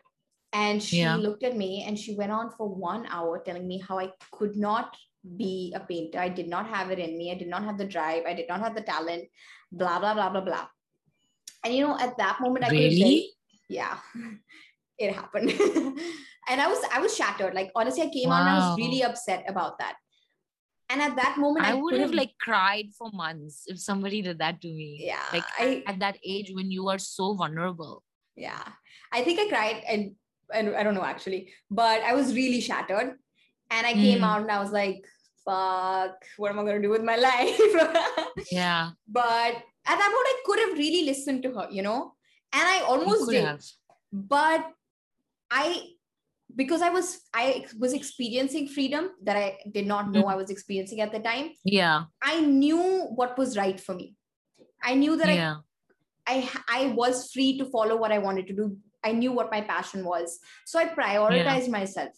And 0.53 0.83
she 0.83 0.99
Yeah. 0.99 1.17
looked 1.17 1.45
at 1.45 1.57
me 1.57 1.85
and 1.87 1.99
she 1.99 2.15
went 2.15 2.31
on 2.33 2.51
for 2.57 2.69
one 2.69 3.07
hour 3.07 3.43
telling 3.45 3.67
me 3.67 3.79
how 3.79 3.99
I 3.99 4.12
could 4.33 4.57
not 4.57 4.97
be 5.37 5.73
a 5.75 5.81
painter. 5.81 6.19
I 6.19 6.29
did 6.29 6.49
not 6.49 6.67
have 6.69 6.91
it 6.91 6.99
in 6.99 7.17
me. 7.17 7.31
I 7.33 7.35
did 7.35 7.49
not 7.49 7.65
have 7.65 7.79
the 7.79 7.87
drive. 7.87 8.25
I 8.27 8.35
did 8.35 8.49
not 8.49 8.61
have 8.61 8.75
the 8.75 8.83
talent, 8.83 9.29
blah, 9.71 9.99
blah, 9.99 10.12
blah, 10.15 10.29
blah, 10.31 10.41
blah. 10.43 10.67
And, 11.65 11.73
you 11.75 11.87
know, 11.87 11.97
at 11.99 12.19
that 12.19 12.41
moment, 12.41 12.65
I 12.65 12.69
could 12.69 12.77
Really? 12.79 13.31
yeah 13.69 13.97
it 14.99 15.15
happened 15.15 15.49
and 16.51 16.61
i 16.61 16.67
was 16.69 16.79
i 16.93 16.99
was 17.01 17.17
shattered 17.17 17.55
like 17.55 17.71
honestly 17.75 18.03
i 18.03 18.11
came 18.11 18.31
out 18.31 18.41
and 18.43 18.51
i 18.51 18.55
was 18.59 18.77
really 18.77 19.03
upset 19.03 19.45
about 19.49 19.79
that 19.79 19.97
and 20.91 21.01
at 21.01 21.17
that 21.17 21.38
moment 21.38 21.65
I 21.65 21.73
would 21.73 21.95
could've- 21.95 22.12
like 22.12 22.35
cried 22.38 22.91
for 22.99 23.11
months 23.12 23.65
if 23.67 23.79
somebody 23.79 24.21
did 24.21 24.38
that 24.41 24.61
to 24.62 24.69
me. 24.69 24.99
yeah 25.09 25.25
Like 25.33 25.45
i 25.59 25.83
at 25.87 26.01
that 26.01 26.19
age 26.23 26.51
when 26.53 26.71
you 26.71 26.88
are 26.88 26.99
so 26.99 27.33
vulnerable. 27.35 28.03
yeah 28.37 28.62
i 29.12 29.23
think 29.23 29.41
i 29.41 29.49
cried 29.49 29.83
and 29.88 30.12
and 30.55 30.75
i 30.77 30.83
don't 30.83 30.95
know 30.95 31.05
actually 31.05 31.53
but 31.71 32.01
i 32.03 32.15
was 32.15 32.35
really 32.35 32.61
shattered 32.61 33.15
and 33.71 33.87
i 33.87 33.93
came 33.93 34.21
Mm. 34.21 34.25
out 34.31 34.41
and 34.43 34.51
i 34.51 34.61
was 34.61 34.73
like 34.73 35.05
fuck 35.45 36.15
what 36.37 36.51
am 36.53 36.59
i 36.61 36.62
going 36.62 36.77
to 36.81 36.87
do 36.88 36.91
with 36.91 37.03
my 37.03 37.17
life 37.29 37.61
Yeah. 38.51 38.91
but 39.09 39.53
at 39.93 39.97
that 40.03 40.12
point 40.15 40.29
i 40.33 40.37
could 40.47 40.61
have 40.65 40.79
really 40.79 41.05
listened 41.07 41.43
to 41.45 41.53
her 41.57 41.67
you 41.71 41.83
know 41.83 42.12
and 42.53 42.62
i 42.75 42.81
almost 42.83 43.29
did 43.31 43.45
have. 43.45 43.61
but 44.12 44.65
i 45.51 45.67
because 46.55 46.83
i 46.83 46.91
was 46.91 47.21
i 47.35 47.65
was 47.79 47.93
experiencing 47.99 48.69
freedom 48.69 49.11
that 49.23 49.37
i 49.37 49.59
did 49.77 49.87
not 49.87 50.11
know 50.12 50.25
i 50.27 50.35
was 50.37 50.51
experiencing 50.51 51.01
at 51.01 51.12
the 51.12 51.19
time 51.21 51.51
Yeah. 51.65 52.05
i 52.23 52.41
knew 52.41 52.83
what 53.21 53.37
was 53.38 53.57
right 53.57 53.81
for 53.81 53.95
me 53.95 54.15
i 54.85 54.95
knew 54.95 55.17
that 55.17 55.29
Yeah. 55.35 55.57
I, 56.33 56.49
I 56.69 56.81
i 56.81 56.87
was 57.03 57.33
free 57.33 57.59
to 57.59 57.65
follow 57.77 57.97
what 57.97 58.12
i 58.12 58.19
wanted 58.19 58.47
to 58.49 58.53
do 58.62 58.67
i 59.05 59.12
knew 59.12 59.33
what 59.33 59.51
my 59.51 59.61
passion 59.61 60.05
was 60.05 60.38
so 60.65 60.79
i 60.79 60.87
prioritized 60.87 61.69
myself 61.69 62.11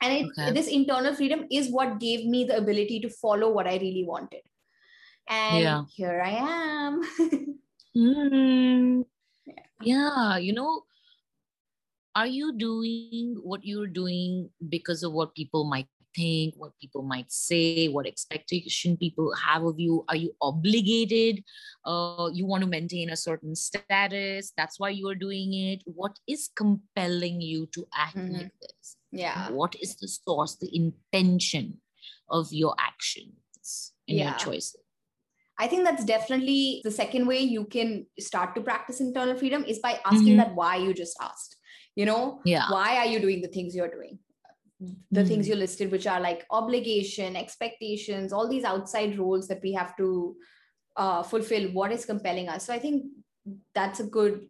and 0.00 0.12
it, 0.12 0.26
Okay. 0.30 0.52
this 0.52 0.68
internal 0.68 1.14
freedom 1.14 1.44
is 1.50 1.70
what 1.70 1.98
gave 1.98 2.26
me 2.26 2.44
the 2.44 2.56
ability 2.56 3.00
to 3.00 3.10
follow 3.10 3.50
what 3.50 3.66
i 3.66 3.76
really 3.78 4.04
wanted 4.06 4.42
and 5.28 5.62
Yeah. 5.62 5.84
here 5.94 6.22
i 6.24 6.30
am 6.30 7.02
Hmm. 7.94 9.02
Yeah, 9.82 10.36
you 10.36 10.52
know, 10.52 10.84
are 12.14 12.26
you 12.26 12.52
doing 12.56 13.38
what 13.42 13.64
you're 13.64 13.86
doing 13.86 14.50
because 14.68 15.02
of 15.02 15.12
what 15.12 15.34
people 15.34 15.64
might 15.64 15.88
think, 16.14 16.54
what 16.56 16.72
people 16.80 17.02
might 17.02 17.30
say, 17.30 17.88
what 17.88 18.06
expectation 18.06 18.96
people 18.96 19.32
have 19.34 19.64
of 19.64 19.78
you? 19.78 20.04
Are 20.08 20.16
you 20.16 20.34
obligated? 20.40 21.44
Uh, 21.84 22.28
you 22.32 22.46
want 22.46 22.62
to 22.62 22.68
maintain 22.68 23.10
a 23.10 23.16
certain 23.16 23.54
status. 23.54 24.52
That's 24.56 24.78
why 24.80 24.90
you 24.90 25.08
are 25.08 25.14
doing 25.14 25.54
it. 25.54 25.82
What 25.84 26.18
is 26.26 26.50
compelling 26.54 27.40
you 27.40 27.66
to 27.72 27.86
act 27.94 28.16
Mhm. 28.16 28.32
like 28.32 28.52
this? 28.60 28.96
yeah 29.10 29.50
What 29.50 29.74
is 29.80 29.96
the 29.96 30.08
source, 30.08 30.56
the 30.56 30.68
intention 30.76 31.80
of 32.28 32.52
your 32.52 32.74
actions 32.78 33.92
and 34.06 34.18
your 34.18 34.34
choices? 34.36 34.76
I 35.58 35.66
think 35.66 35.84
that's 35.84 36.04
definitely 36.04 36.80
the 36.84 36.90
second 36.90 37.26
way 37.26 37.40
you 37.40 37.64
can 37.64 38.06
start 38.20 38.54
to 38.54 38.60
practice 38.60 39.00
internal 39.00 39.36
freedom 39.36 39.64
is 39.64 39.80
by 39.80 39.98
asking 40.04 40.34
Mhm. 40.34 40.36
that 40.36 40.54
why 40.54 40.76
you 40.76 40.94
just 40.94 41.16
asked. 41.20 41.56
You 41.96 42.06
know, 42.06 42.40
Yeah. 42.44 42.66
why 42.70 42.98
are 42.98 43.06
you 43.06 43.18
doing 43.18 43.40
the 43.42 43.48
things 43.48 43.74
you're 43.74 43.90
doing? 43.90 44.18
The 45.10 45.24
things 45.24 45.46
Mm. 45.46 45.48
you 45.50 45.56
listed, 45.56 45.90
which 45.90 46.06
are 46.06 46.20
like 46.20 46.46
obligation, 46.50 47.34
expectations, 47.36 48.32
all 48.32 48.48
these 48.48 48.64
outside 48.64 49.18
roles 49.18 49.48
that 49.48 49.60
we 49.62 49.72
have 49.72 49.96
to 49.96 50.36
uh, 50.96 51.22
fulfill. 51.22 51.70
What 51.72 51.92
is 51.92 52.04
compelling 52.04 52.48
us? 52.48 52.66
So 52.66 52.72
I 52.74 52.78
think 52.78 53.04
that's 53.74 54.00
a 54.00 54.04
good 54.04 54.48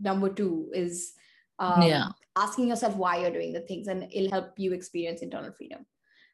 number 0.00 0.28
two 0.30 0.70
is 0.74 1.12
um, 1.58 1.82
Yeah. 1.82 2.08
asking 2.36 2.68
yourself 2.68 2.96
why 2.96 3.20
you're 3.20 3.30
doing 3.32 3.52
the 3.52 3.60
things, 3.60 3.88
and 3.88 4.04
it'll 4.12 4.30
help 4.30 4.58
you 4.58 4.72
experience 4.72 5.22
internal 5.22 5.52
freedom. 5.52 5.84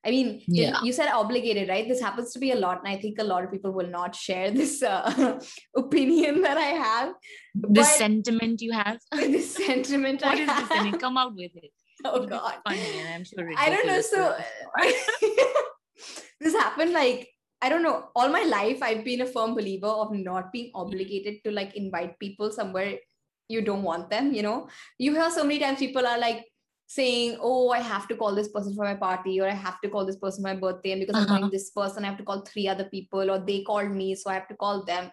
I 0.06 0.10
mean, 0.10 0.42
Yeah. 0.46 0.82
you 0.82 0.92
said 0.92 1.08
obligated, 1.10 1.68
right? 1.68 1.88
This 1.88 2.00
happens 2.00 2.32
to 2.34 2.38
be 2.38 2.50
a 2.52 2.56
lot, 2.56 2.78
and 2.84 2.88
I 2.94 3.00
think 3.00 3.18
a 3.18 3.24
lot 3.24 3.42
of 3.42 3.50
people 3.50 3.72
will 3.72 3.88
not 3.88 4.14
share 4.14 4.50
this 4.50 4.82
uh, 4.82 5.40
opinion 5.76 6.42
that 6.42 6.58
I 6.58 6.70
have. 6.88 7.14
The 7.54 7.68
But 7.68 7.84
sentiment 7.86 8.60
you 8.60 8.72
have. 8.72 8.98
this 9.12 9.54
sentiment 9.54 10.22
What 10.22 10.38
I 10.38 10.42
is 10.42 10.46
this? 10.46 10.68
have. 10.68 11.00
Come 11.00 11.16
out 11.16 11.34
with 11.34 11.56
it. 11.56 11.72
Oh 12.12 12.26
God, 12.26 12.54
funny, 12.68 12.98
and 12.98 13.08
I'm 13.08 13.24
sure. 13.24 13.48
I 13.56 13.70
don't 13.70 13.86
know. 13.86 14.00
So 14.00 14.36
this 16.40 16.54
happened 16.54 16.92
like 16.92 17.28
I 17.62 17.68
don't 17.70 17.82
know. 17.82 18.08
All 18.14 18.28
my 18.28 18.42
life, 18.42 18.82
I've 18.82 19.04
been 19.04 19.22
a 19.22 19.26
firm 19.26 19.54
believer 19.54 19.86
of 19.86 20.12
not 20.12 20.52
being 20.52 20.70
obligated 20.74 21.42
to 21.44 21.50
like 21.50 21.76
invite 21.76 22.18
people 22.18 22.52
somewhere 22.52 22.98
you 23.48 23.62
don't 23.62 23.82
want 23.82 24.10
them. 24.10 24.34
You 24.34 24.42
know, 24.42 24.68
you 24.98 25.12
hear 25.14 25.30
so 25.30 25.44
many 25.44 25.60
times 25.60 25.78
people 25.78 26.06
are 26.06 26.18
like 26.18 26.44
saying, 26.86 27.38
"Oh, 27.40 27.70
I 27.70 27.80
have 27.80 28.06
to 28.08 28.16
call 28.16 28.34
this 28.34 28.48
person 28.48 28.74
for 28.74 28.84
my 28.84 28.94
party, 28.94 29.40
or 29.40 29.48
I 29.48 29.54
have 29.54 29.80
to 29.80 29.88
call 29.88 30.04
this 30.04 30.16
person 30.16 30.44
for 30.44 30.52
my 30.52 30.60
birthday, 30.60 30.92
and 30.92 31.00
because 31.00 31.16
I'm 31.16 31.24
Uh-huh. 31.24 31.36
calling 31.36 31.50
this 31.50 31.70
person, 31.70 32.04
I 32.04 32.08
have 32.08 32.18
to 32.18 32.24
call 32.24 32.42
three 32.42 32.68
other 32.68 32.84
people, 32.84 33.30
or 33.30 33.38
they 33.38 33.62
called 33.62 33.90
me, 34.02 34.14
so 34.14 34.28
I 34.30 34.34
have 34.34 34.48
to 34.48 34.56
call 34.56 34.84
them." 34.84 35.04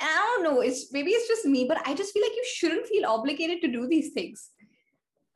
And 0.00 0.10
I 0.10 0.16
don't 0.34 0.42
know. 0.48 0.60
It's 0.60 0.92
maybe 0.92 1.12
it's 1.12 1.28
just 1.28 1.46
me, 1.46 1.66
but 1.68 1.78
I 1.86 1.94
just 1.94 2.12
feel 2.12 2.22
like 2.26 2.34
you 2.40 2.46
shouldn't 2.54 2.86
feel 2.88 3.06
obligated 3.06 3.62
to 3.62 3.68
do 3.78 3.86
these 3.86 4.10
things. 4.18 4.50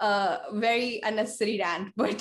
Uh, 0.00 0.38
very 0.54 1.00
unnecessary 1.04 1.58
rant, 1.58 1.92
but 1.96 2.20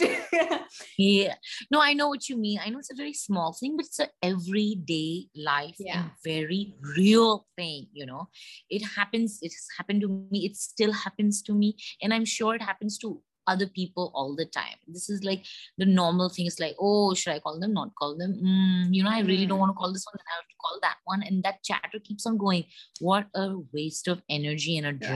yeah. 0.97 1.35
No, 1.71 1.81
I 1.81 1.93
know 1.93 2.07
what 2.07 2.29
you 2.29 2.37
mean. 2.37 2.59
I 2.63 2.69
know 2.69 2.79
it's 2.79 2.91
a 2.91 2.95
very 2.95 3.13
small 3.13 3.53
thing, 3.59 3.75
but 3.77 3.85
it's 3.87 3.99
an 3.99 4.09
everyday 4.21 5.27
life 5.35 5.75
Yeah. 5.79 6.01
and 6.03 6.11
very 6.23 6.75
real 6.95 7.45
thing. 7.57 7.87
You 7.91 8.05
know, 8.05 8.29
it 8.69 8.83
happens. 8.95 9.39
It's 9.41 9.67
happened 9.77 10.01
to 10.01 10.07
me. 10.31 10.45
It 10.45 10.55
still 10.55 10.91
happens 10.93 11.41
to 11.43 11.53
me, 11.53 11.75
and 12.01 12.13
I'm 12.13 12.25
sure 12.25 12.55
it 12.55 12.61
happens 12.61 12.97
to 12.99 13.21
other 13.45 13.67
people 13.67 14.09
all 14.15 14.35
the 14.35 14.45
time. 14.45 14.77
This 14.87 15.09
is 15.09 15.23
like 15.23 15.43
the 15.77 15.85
normal 15.85 16.29
thing. 16.29 16.45
It's 16.45 16.59
like, 16.61 16.75
oh, 16.79 17.13
should 17.13 17.33
I 17.33 17.39
call 17.39 17.59
them? 17.59 17.73
Not 17.73 17.93
call 17.99 18.15
them. 18.17 18.39
Mm, 18.41 18.87
you 18.93 19.03
know, 19.03 19.09
I 19.09 19.19
really 19.19 19.45
don't 19.45 19.57
Mhm. 19.57 19.59
want 19.65 19.71
to 19.71 19.79
call 19.81 19.91
this 19.91 20.05
one. 20.05 20.15
I 20.21 20.35
have 20.35 20.47
to 20.47 20.55
call 20.63 20.79
that 20.81 20.97
one, 21.05 21.23
and 21.23 21.43
that 21.43 21.63
chatter 21.63 21.99
keeps 21.99 22.25
on 22.25 22.37
going. 22.37 22.65
What 23.01 23.27
a 23.35 23.57
waste 23.73 24.07
of 24.07 24.21
energy 24.29 24.77
and 24.77 24.87
a 24.87 24.93
Yeah. 24.93 25.15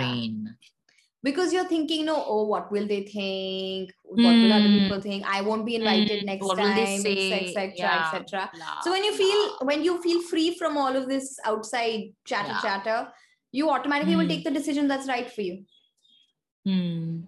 Because 1.23 1.51
you're 1.51 1.67
thinking, 1.67 2.06
no, 2.06 2.23
oh, 2.25 2.45
what 2.45 2.71
will 2.71 2.88
they 2.88 3.03
think? 3.03 3.91
What 4.03 4.41
will 4.41 4.53
other 4.53 4.69
Mm. 4.69 4.80
people 4.80 5.01
think? 5.01 5.25
I 5.27 5.41
won't 5.41 5.65
be 5.65 5.75
invited 5.75 6.21
Mm, 6.21 6.25
next 6.25 6.45
what 6.47 6.58
time, 6.58 7.06
etc., 7.06 7.73
Yeah, 7.75 8.01
etc. 8.01 8.51
blah, 8.53 8.80
So 8.82 8.91
when 8.91 9.03
you 9.03 9.13
feel 9.13 9.58
when 9.63 9.84
you 9.84 10.01
feel 10.01 10.21
free 10.21 10.58
from 10.58 10.77
all 10.77 10.95
of 10.95 11.08
this 11.08 11.39
outside 11.45 12.13
chatter 12.25 12.49
Yeah. 12.49 12.62
chatter, 12.62 13.13
you 13.51 13.69
automatically 13.69 14.15
will 14.15 14.25
Mm. 14.25 14.30
take 14.30 14.43
the 14.43 14.51
decision 14.51 14.88
that's 14.88 15.08
right 15.08 15.32
for 15.32 15.41
you. 15.41 15.65
Hmm. 16.65 17.21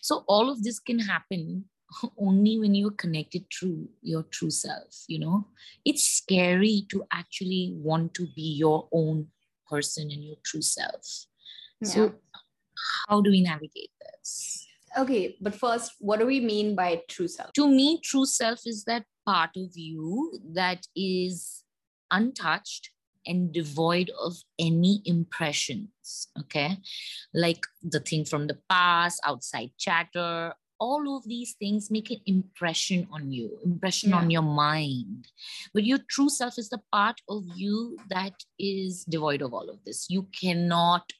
So 0.00 0.24
all 0.28 0.48
of 0.50 0.62
this 0.62 0.78
can 0.78 0.98
happen 1.00 1.64
only 2.18 2.58
when 2.58 2.74
you're 2.74 2.92
connected 2.92 3.44
to 3.60 3.88
your 4.00 4.22
true 4.22 4.50
self, 4.50 5.04
you 5.08 5.18
know? 5.18 5.48
It's 5.84 6.04
scary 6.04 6.86
to 6.90 7.04
actually 7.12 7.74
want 7.76 8.14
to 8.14 8.26
be 8.34 8.54
your 8.54 8.88
own 8.92 9.28
person 9.68 10.10
and 10.10 10.24
your 10.24 10.36
true 10.44 10.62
self. 10.62 11.26
So 11.82 12.14
how 13.08 13.20
do 13.20 13.30
we 13.30 13.42
navigate 13.42 13.90
this? 14.00 14.66
okay, 14.96 15.36
but 15.40 15.54
first, 15.54 15.92
what 15.98 16.18
do 16.18 16.26
we 16.26 16.40
mean 16.40 16.74
by 16.74 17.02
true 17.08 17.28
self? 17.28 17.52
To 17.54 17.68
me, 17.68 18.00
true 18.02 18.26
self 18.26 18.60
is 18.66 18.84
that 18.84 19.04
part 19.24 19.50
of 19.56 19.76
you 19.76 20.40
that 20.52 20.86
is 20.96 21.64
untouched 22.10 22.90
and 23.26 23.52
devoid 23.52 24.10
of 24.20 24.36
any 24.58 25.02
impressions. 25.04 26.28
Okay. 26.38 26.78
Like 27.34 27.64
the 27.82 28.00
thing 28.00 28.24
from 28.24 28.46
the 28.46 28.58
past, 28.68 29.20
outside 29.24 29.70
chatter, 29.78 30.54
all 30.80 31.16
of 31.16 31.28
these 31.28 31.54
things 31.58 31.90
make 31.90 32.10
an 32.10 32.20
impression 32.24 33.06
on 33.12 33.30
you, 33.30 33.58
impression 33.62 34.14
on 34.14 34.30
your 34.30 34.42
mind. 34.42 35.28
But 35.74 35.84
your 35.84 35.98
true 36.08 36.30
self 36.30 36.58
is 36.58 36.70
the 36.70 36.80
part 36.90 37.20
of 37.28 37.44
you 37.54 37.98
that 38.08 38.32
is 38.58 39.04
devoid 39.04 39.42
of 39.42 39.52
all 39.52 39.68
of 39.68 39.84
this. 39.84 40.06
You 40.08 40.26
cannot 40.40 41.12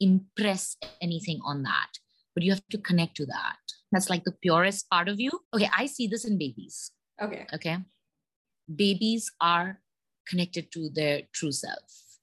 impress 0.00 0.76
anything 1.00 1.40
on 1.44 1.62
that, 1.62 1.88
but 2.34 2.42
you 2.44 2.50
have 2.52 2.66
to 2.70 2.78
connect 2.78 3.16
to 3.16 3.26
that. 3.26 3.56
That's 3.92 4.10
like 4.10 4.24
the 4.24 4.32
purest 4.32 4.88
part 4.90 5.08
of 5.08 5.20
you. 5.20 5.30
Okay, 5.54 5.70
I 5.76 5.86
see 5.86 6.06
this 6.06 6.24
in 6.24 6.38
babies. 6.38 6.92
Okay. 7.20 7.46
Okay. 7.54 7.78
Babies 8.74 9.32
are 9.40 9.80
connected 10.28 10.70
to 10.72 10.90
their 10.90 11.22
true 11.32 11.52
self 11.52 12.18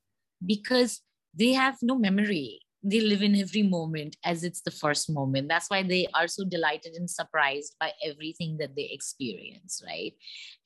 because 0.45 1.01
they 1.33 1.53
have 1.53 1.77
no 1.81 1.97
memory. 1.97 2.61
They 2.85 3.01
live 3.01 3.23
in 3.23 3.35
every 3.35 3.63
moment 3.63 4.15
as 4.23 4.43
it's 4.43 4.61
the 4.61 4.71
first 4.71 5.09
moment. 5.09 5.49
That's 5.49 5.69
why 5.69 5.81
they 5.81 6.07
are 6.13 6.27
so 6.27 6.43
delighted 6.45 6.93
and 6.93 7.09
surprised 7.09 7.75
by 7.79 7.91
everything 8.05 8.57
that 8.59 8.75
they 8.75 8.89
experience 8.91 9.81
right? 9.85 10.13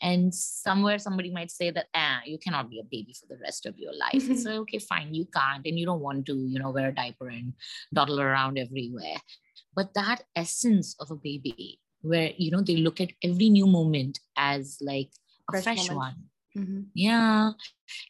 And 0.01 0.34
somewhere 0.36 0.99
somebody 0.99 1.32
might 1.32 1.51
say 1.51 1.71
that 1.71 1.88
ah 1.95 2.19
you 2.25 2.38
cannot 2.38 2.69
be 2.69 2.79
a 2.79 2.84
baby 2.84 3.15
for 3.19 3.27
the 3.27 3.41
rest 3.41 3.65
of 3.65 3.77
your 3.77 3.93
life. 3.93 4.23
Mhm. 4.23 4.38
so 4.43 4.51
okay 4.63 4.79
fine 4.79 5.13
you 5.13 5.25
can't 5.25 5.65
and 5.65 5.79
you 5.79 5.86
don't 5.86 6.01
want 6.01 6.25
to 6.27 6.36
you 6.36 6.60
know 6.60 6.71
wear 6.71 6.89
a 6.89 6.95
diaper 6.95 7.29
and 7.29 7.53
dawdle 7.93 8.19
around 8.21 8.58
everywhere. 8.58 9.19
But 9.75 9.93
that 9.93 10.23
essence 10.36 10.95
of 10.99 11.12
a 11.12 11.15
baby 11.15 11.79
where 12.01 12.32
you 12.38 12.51
know 12.51 12.62
they 12.62 12.77
look 12.77 12.99
at 13.01 13.12
every 13.23 13.49
new 13.49 13.67
moment 13.67 14.19
as 14.36 14.77
like 14.82 15.12
a 15.49 15.53
Fresh 15.53 15.63
fresh, 15.63 15.89
one 15.89 16.28
Mhm. 16.57 16.88
yeah. 16.95 17.51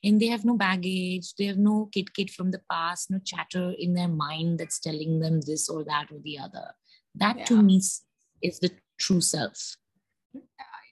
And 0.03 0.19
they 0.21 0.27
have 0.27 0.45
no 0.45 0.55
baggage. 0.57 1.33
They 1.35 1.45
have 1.45 1.57
no 1.57 1.89
kit 1.91 2.13
kit 2.13 2.29
from 2.31 2.51
the 2.51 2.61
past, 2.71 3.11
no 3.11 3.19
chatter 3.23 3.73
in 3.77 3.93
their 3.93 4.07
mind 4.07 4.59
that's 4.59 4.79
telling 4.79 5.19
them 5.19 5.41
this 5.41 5.69
or 5.69 5.83
that 5.85 6.11
or 6.11 6.19
the 6.19 6.39
other. 6.39 6.73
That 7.15 7.37
Yeah. 7.37 7.45
to 7.45 7.61
me 7.61 7.77
is, 8.41 8.59
the 8.59 8.71
true 8.97 9.21
self. 9.21 9.75
Yeah, 10.33 10.41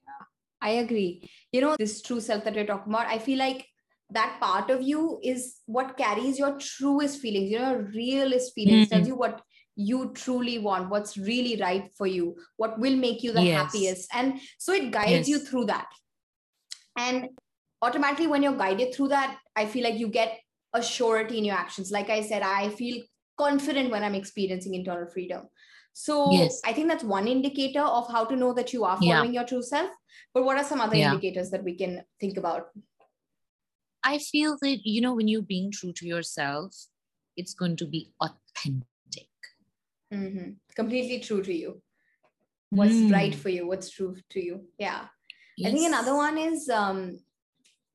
yeah. 0.08 0.26
I 0.62 0.70
agree. 0.84 1.30
You 1.52 1.62
know, 1.62 1.76
this 1.78 2.02
true 2.02 2.20
self 2.20 2.44
that 2.44 2.56
we're 2.56 2.66
talking 2.66 2.92
about, 2.94 3.08
I 3.08 3.20
feel 3.20 3.38
like 3.40 3.68
that 4.10 4.40
part 4.40 4.70
of 4.70 4.82
you 4.82 5.20
is 5.22 5.58
what 5.66 5.98
carries 5.98 6.40
your 6.40 6.58
truest 6.58 7.20
feelings, 7.20 7.52
you 7.52 7.60
know, 7.60 7.72
your 7.72 7.84
realest 7.84 8.54
feelings, 8.54 8.88
Mm. 8.88 8.90
tells 8.90 9.08
you 9.08 9.16
what 9.16 9.42
you 9.76 10.12
truly 10.14 10.58
want, 10.60 10.90
what's 10.90 11.18
really 11.18 11.56
right 11.62 11.94
for 11.96 12.08
you, 12.08 12.36
what 12.56 12.80
will 12.80 12.96
make 12.96 13.22
you 13.24 13.32
the 13.34 13.44
Yes. 13.44 13.58
happiest. 13.74 14.10
And 14.14 14.40
so 14.58 14.74
it 14.74 14.92
guides 14.92 15.28
you 15.30 15.40
through 15.40 15.66
that. 15.66 15.88
And 16.98 17.30
automatically, 17.82 18.28
when 18.28 18.44
you're 18.44 18.58
guided 18.58 18.94
through 18.94 19.10
that, 19.10 19.38
I 19.56 19.66
feel 19.68 19.84
like 19.84 20.00
you 20.00 20.08
get 20.10 20.40
a 20.74 20.82
surety 20.84 21.38
in 21.38 21.46
your 21.46 21.56
actions. 21.56 21.92
Like 21.92 22.10
I 22.10 22.22
said, 22.22 22.42
I 22.42 22.70
feel 22.70 23.04
confident 23.38 23.92
when 23.92 24.04
I'm 24.04 24.16
experiencing 24.16 24.74
internal 24.74 25.08
freedom. 25.08 25.44
So 25.94 26.32
Yes. 26.34 26.60
I 26.66 26.74
think 26.74 26.90
that's 26.90 27.04
one 27.04 27.28
indicator 27.28 27.82
of 27.82 28.12
how 28.12 28.26
to 28.26 28.36
know 28.36 28.54
that 28.54 28.74
you 28.74 28.84
are 28.84 28.98
Yeah. 29.02 29.14
following 29.22 29.34
your 29.34 29.46
true 29.46 29.62
self. 29.62 29.92
But 30.34 30.44
what 30.44 30.58
are 30.58 30.64
some 30.64 30.82
other 30.82 30.96
Yeah. 30.96 31.14
indicators 31.14 31.52
that 31.52 31.64
we 31.64 31.76
can 31.76 32.04
think 32.20 32.38
about? 32.38 32.70
I 34.04 34.20
feel 34.20 34.58
that, 34.62 34.80
you 34.84 35.02
know, 35.02 35.14
when 35.14 35.28
you're 35.28 35.42
being 35.42 35.72
true 35.72 35.94
to 35.94 36.06
yourself, 36.06 36.88
it's 37.36 37.54
going 37.54 37.76
to 37.78 37.86
be 37.86 38.12
authentic. 38.22 39.30
Mhm. 40.12 40.58
Completely 40.76 41.20
true 41.20 41.44
to 41.44 41.54
you. 41.54 41.82
What's 42.70 42.96
Mm. 42.96 43.12
right 43.12 43.36
for 43.36 43.50
you? 43.50 43.68
What's 43.68 43.90
true 43.90 44.16
to 44.30 44.44
you? 44.44 44.72
Yeah. 44.78 45.10
I 45.66 45.72
think 45.72 45.88
another 45.88 46.16
one 46.16 46.38
is 46.38 46.70
um, 46.70 47.20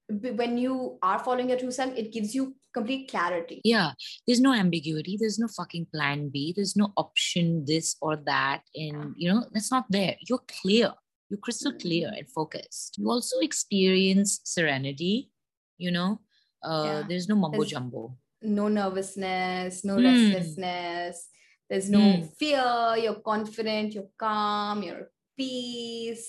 when 0.09 0.59
you 0.59 0.99
are 1.03 1.19
following 1.23 1.49
your 1.51 1.59
true 1.59 1.71
self, 1.71 1.95
it 1.97 2.13
gives 2.13 2.35
you 2.35 2.57
complete 2.75 3.09
clarity. 3.09 3.61
Yeah, 3.65 3.93
there's 4.27 4.41
no 4.41 4.53
ambiguity. 4.53 5.17
There's 5.19 5.39
no 5.39 5.47
fucking 5.47 5.87
plan 5.95 6.29
B. 6.31 6.53
There's 6.57 6.75
no 6.77 6.93
option 6.97 7.65
this 7.65 7.97
or 8.01 8.17
that. 8.27 8.63
And, 8.75 9.15
you 9.17 9.33
know, 9.33 9.47
that's 9.53 9.71
not 9.71 9.87
there. 9.91 10.17
You're 10.29 10.43
clear. 10.61 10.93
You're 11.31 11.39
crystal 11.39 11.73
clear 11.73 12.13
and 12.17 12.29
focused. 12.29 12.99
You 12.99 13.09
also 13.11 13.39
experience 13.41 14.41
serenity, 14.45 15.31
you 15.79 15.91
know, 15.93 16.21
uh, 16.65 16.83
Yeah. 16.85 17.03
there's 17.09 17.29
no 17.29 17.37
mumbo 17.37 17.59
There's- 17.59 17.71
jumbo. 17.71 18.17
No 18.43 18.67
nervousness, 18.69 19.85
no 19.85 19.95
Hmm. 19.99 20.05
restlessness. 20.05 21.29
There's 21.71 21.89
no 21.89 22.01
Hmm. 22.17 22.23
fear. 22.39 22.97
You're 22.99 23.21
confident. 23.21 23.95
You're 23.95 24.11
calm. 24.19 24.83
You're 24.83 25.03
at 25.03 25.11
peace 25.37 26.27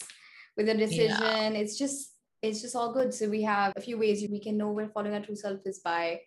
with 0.58 0.70
a 0.70 0.74
decision. 0.76 1.56
It's 1.56 1.78
just 1.78 2.16
it's 2.42 2.62
just 2.62 2.76
all 2.76 2.94
good. 2.94 3.14
So 3.14 3.30
we 3.30 3.42
have 3.44 3.74
a 3.76 3.82
few 3.82 3.98
ways 3.98 4.26
we 4.30 4.40
can 4.40 4.58
know 4.58 4.72
we're 4.72 4.90
following 4.90 5.14
our 5.14 5.22
true 5.22 5.36
self 5.36 5.62
is 5.66 5.80
by 5.80 6.20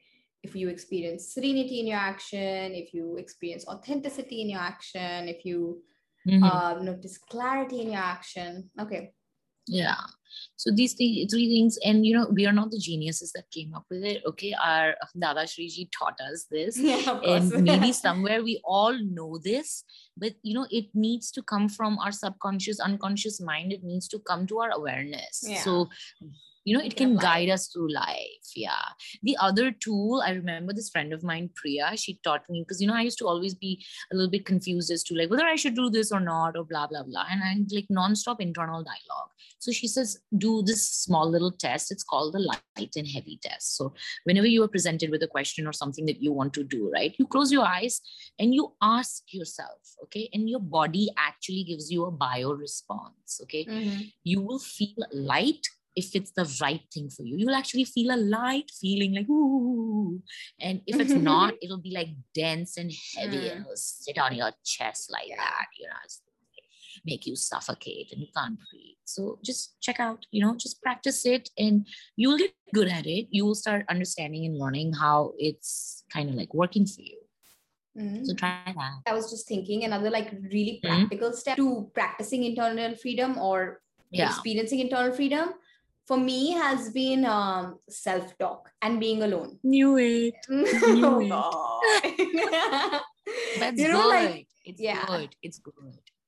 if 0.42 0.54
you 0.54 0.68
experience 0.68 1.34
serenity 1.34 1.80
in 1.80 1.86
your 1.86 1.98
action, 1.98 2.72
if 2.74 2.94
you 2.94 3.16
experience 3.16 3.66
authenticity 3.66 4.40
in 4.42 4.50
your 4.50 4.60
action, 4.60 5.28
if 5.28 5.44
you 5.44 5.82
Mhm. 6.26 6.42
uh, 6.42 6.82
notice 6.82 7.18
clarity 7.18 7.80
in 7.82 7.90
your 7.90 8.02
action. 8.02 8.70
Okay. 8.80 9.12
Yeah. 9.66 9.96
So 10.56 10.70
these 10.70 10.94
th- 10.94 11.30
three 11.30 11.48
things, 11.48 11.78
and 11.84 12.06
you 12.06 12.14
know, 12.16 12.28
we 12.32 12.46
are 12.46 12.52
not 12.52 12.70
the 12.70 12.78
geniuses 12.78 13.32
that 13.32 13.50
came 13.50 13.74
up 13.74 13.84
with 13.90 14.04
it. 14.04 14.22
Okay, 14.26 14.54
our 14.62 14.94
Dada 15.18 15.42
Shriji 15.42 15.88
taught 15.96 16.18
us 16.20 16.46
this. 16.50 16.78
Yeah, 16.86 17.20
and 17.24 17.64
maybe 17.64 17.92
somewhere 18.06 18.42
we 18.42 18.60
all 18.64 18.96
know 18.98 19.38
this 19.42 19.84
but 20.16 20.32
you 20.42 20.54
know 20.54 20.66
it 20.70 20.86
needs 20.94 21.30
to 21.32 21.42
come 21.42 21.68
from 21.68 21.98
our 21.98 22.12
subconscious 22.12 22.80
unconscious 22.80 23.40
mind 23.40 23.72
it 23.72 23.84
needs 23.84 24.08
to 24.08 24.18
come 24.20 24.46
to 24.46 24.58
our 24.60 24.70
awareness 24.70 25.42
Yeah. 25.42 25.60
so 25.60 25.88
you 26.66 26.76
know 26.76 26.84
it 26.84 26.96
can 26.96 27.12
apply 27.16 27.22
guide 27.26 27.50
us 27.56 27.68
through 27.68 27.90
life 27.92 28.50
yeah. 28.54 28.88
The 29.22 29.36
other 29.46 29.70
tool 29.70 30.22
i 30.26 30.30
remember 30.30 30.72
this 30.72 30.88
friend 30.90 31.12
of 31.12 31.22
mine 31.22 31.50
priya 31.54 31.96
she 31.96 32.18
taught 32.24 32.48
me 32.50 32.62
because 32.62 32.80
you 32.82 32.88
know 32.88 32.94
i 32.94 33.02
used 33.02 33.18
to 33.18 33.28
always 33.32 33.54
be 33.54 33.84
a 34.12 34.16
little 34.16 34.30
bit 34.30 34.46
confused 34.46 34.90
as 34.90 35.02
to 35.04 35.14
like 35.14 35.30
whether 35.30 35.44
i 35.44 35.56
should 35.56 35.76
do 35.76 35.88
this 35.90 36.12
or 36.12 36.20
not 36.20 36.56
or 36.56 36.64
blah 36.64 36.86
blah 36.86 37.02
blah 37.02 37.24
and 37.30 37.42
i'm 37.48 37.66
like 37.72 37.86
non-stop 37.90 38.40
internal 38.40 38.82
dialogue. 38.82 39.30
So 39.58 39.72
she 39.72 39.88
says 39.88 40.18
do 40.36 40.62
this 40.62 40.82
small 40.88 41.30
little 41.30 41.52
test. 41.52 41.90
It's 41.90 42.04
called 42.04 42.34
the 42.34 42.40
light 42.40 42.96
and 42.96 43.06
heavy 43.06 43.38
test. 43.42 43.76
So 43.76 43.94
whenever 44.24 44.46
you 44.46 44.62
are 44.64 44.68
presented 44.68 45.10
with 45.10 45.22
a 45.22 45.28
question 45.28 45.66
or 45.66 45.72
something 45.72 46.06
that 46.06 46.22
you 46.22 46.32
want 46.32 46.52
to 46.54 46.64
do 46.64 46.90
right 46.92 47.14
you 47.18 47.26
close 47.26 47.52
your 47.52 47.66
eyes 47.66 48.00
and 48.38 48.54
you 48.54 48.72
ask 48.82 49.22
yourself 49.32 49.78
okay 50.02 50.28
and 50.32 50.48
your 50.48 50.60
body 50.60 51.08
actually 51.16 51.64
gives 51.64 51.90
you 51.90 52.04
a 52.04 52.10
bio 52.10 52.52
response 52.52 53.40
okay? 53.42 53.64
Mhm. 53.64 54.12
you 54.24 54.40
will 54.40 54.58
feel 54.58 55.06
light 55.12 55.66
if 55.96 56.14
it's 56.14 56.30
the 56.32 56.46
right 56.60 56.82
thing 56.92 57.08
for 57.08 57.22
you. 57.22 57.36
You'll 57.38 57.54
actually 57.54 57.84
feel 57.84 58.14
a 58.14 58.20
light 58.20 58.70
feeling 58.80 59.14
like 59.14 59.28
ooh. 59.28 60.22
And 60.60 60.82
if 60.86 61.00
it's 61.00 61.14
not, 61.14 61.54
it'll 61.62 61.80
be 61.80 61.90
like 61.92 62.10
dense 62.34 62.76
and 62.76 62.92
heavy 63.16 63.48
Mm. 63.48 63.52
and 63.52 63.60
it'll 63.62 63.76
sit 63.76 64.18
on 64.18 64.34
your 64.34 64.52
chest 64.64 65.10
like 65.10 65.28
that, 65.36 65.66
you 65.78 65.86
know, 65.88 65.94
make 67.04 67.26
you 67.26 67.36
suffocate 67.36 68.12
and 68.12 68.20
you 68.20 68.28
can't 68.36 68.58
breathe. 68.70 68.96
So 69.04 69.38
just 69.42 69.76
check 69.80 70.00
out, 70.00 70.26
you 70.30 70.44
know, 70.44 70.54
just 70.56 70.82
practice 70.82 71.24
it 71.26 71.50
and 71.58 71.86
you 72.16 72.28
will 72.28 72.38
get 72.38 72.52
good 72.74 72.88
at 72.88 73.06
it. 73.06 73.28
You 73.30 73.44
will 73.46 73.54
start 73.54 73.84
understanding 73.88 74.44
and 74.44 74.58
learning 74.58 74.92
how 74.94 75.32
it's 75.38 76.04
kind 76.12 76.28
of 76.28 76.34
like 76.34 76.52
working 76.54 76.86
for 76.86 77.02
you. 77.02 77.18
Mhm. 77.96 78.26
So 78.26 78.34
try 78.34 78.60
that. 78.66 79.00
I 79.06 79.14
was 79.14 79.30
just 79.30 79.48
thinking 79.48 79.84
another 79.84 80.10
like 80.10 80.30
really 80.52 80.80
Mhm. 80.84 80.88
practical 81.08 81.32
step 81.32 81.56
to 81.56 81.90
practicing 81.94 82.44
internal 82.44 82.94
freedom 82.96 83.38
or 83.38 83.80
Yeah. 84.10 84.28
experiencing 84.28 84.80
internal 84.80 85.12
freedom 85.14 85.54
for 86.06 86.16
me 86.16 86.52
has 86.52 86.90
been 86.90 87.24
um, 87.24 87.78
self-talk 87.88 88.70
and 88.82 89.00
being 89.00 89.22
alone. 89.22 89.58
Knew 89.64 89.98
it. 89.98 90.34
oh, 90.50 91.20
it. 91.20 91.28
God. 91.28 93.00
That's 93.58 93.80
you 93.80 93.88
know, 93.88 94.02
good. 94.02 94.24
like 94.24 94.48
it's 94.64 94.80
yeah. 94.80 95.04
good. 95.06 95.34
It's 95.42 95.58
good. 95.58 95.74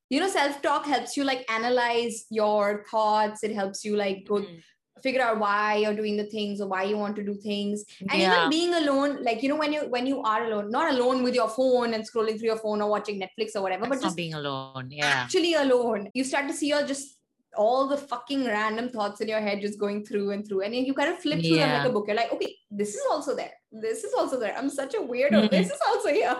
you 0.09 0.19
know, 0.19 0.27
self-talk 0.27 0.85
helps 0.85 1.15
you 1.15 1.23
like 1.23 1.49
analyze 1.49 2.25
your 2.29 2.83
thoughts. 2.91 3.43
It 3.43 3.53
helps 3.53 3.85
you 3.85 3.95
like 3.95 4.25
go 4.27 4.41
Mm. 4.41 4.61
figure 5.03 5.21
out 5.21 5.39
why 5.39 5.75
you're 5.77 5.93
doing 5.93 6.17
the 6.17 6.25
things 6.25 6.59
or 6.59 6.67
why 6.67 6.83
you 6.83 6.97
want 6.97 7.15
to 7.15 7.23
do 7.23 7.33
things. 7.35 7.85
And 8.09 8.19
yeah. 8.21 8.37
even 8.37 8.49
being 8.49 8.73
alone, 8.73 9.23
like 9.23 9.41
you 9.41 9.47
know, 9.47 9.55
when 9.55 9.71
you 9.71 9.81
when 9.89 10.05
you 10.05 10.21
are 10.23 10.43
alone, 10.45 10.69
not 10.71 10.93
alone 10.93 11.23
with 11.23 11.35
your 11.35 11.47
phone 11.47 11.93
and 11.93 12.03
scrolling 12.03 12.37
through 12.37 12.51
your 12.53 12.57
phone 12.57 12.81
or 12.81 12.89
watching 12.89 13.21
Netflix 13.21 13.55
or 13.55 13.61
whatever, 13.61 13.85
That's 13.85 14.01
but 14.01 14.07
just 14.07 14.17
being 14.17 14.33
alone. 14.33 14.91
Yeah. 14.91 15.05
actually 15.23 15.53
alone. 15.53 16.09
You 16.13 16.25
start 16.25 16.49
to 16.49 16.53
see 16.53 16.73
all 16.73 16.85
just 16.85 17.18
all 17.57 17.87
the 17.87 17.97
fucking 17.97 18.45
random 18.45 18.89
thoughts 18.89 19.21
in 19.21 19.27
your 19.27 19.39
head 19.41 19.59
just 19.61 19.79
going 19.79 20.05
through 20.05 20.31
and 20.31 20.47
through. 20.47 20.61
And 20.61 20.73
you 20.75 20.93
kind 20.93 21.09
of 21.09 21.19
flip 21.19 21.39
through 21.41 21.57
them 21.57 21.69
like 21.79 21.89
a 21.89 21.91
book. 21.91 22.05
You're 22.07 22.15
like, 22.15 22.31
okay, 22.33 22.55
this 22.69 22.95
is 22.95 23.01
also 23.09 23.35
there. 23.35 23.53
This 23.71 24.03
is 24.03 24.13
also 24.13 24.39
there. 24.39 24.55
I'm 24.57 24.69
such 24.69 24.93
a 24.93 24.99
weirdo. 24.99 25.47
Mhm. 25.47 25.49
This 25.51 25.71
is 25.71 25.79
also 25.87 26.09
here. 26.09 26.35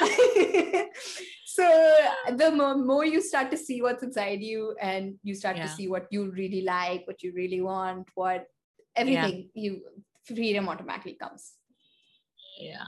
so 1.46 1.94
the 2.36 2.50
more, 2.50 2.76
more 2.76 3.04
you 3.04 3.20
start 3.20 3.50
to 3.50 3.56
see 3.56 3.82
what's 3.82 4.02
inside 4.02 4.40
you 4.40 4.74
and 4.80 5.14
you 5.22 5.34
start 5.34 5.56
to 5.56 5.68
see 5.68 5.88
what 5.88 6.06
you 6.10 6.30
really 6.30 6.62
like, 6.62 7.06
what 7.06 7.22
you 7.22 7.32
really 7.34 7.60
want, 7.60 8.08
what 8.14 8.46
everything 8.96 9.50
you 9.54 9.82
freedom 10.24 10.68
automatically 10.68 11.14
comes. 11.20 11.52
Yeah. 12.58 12.84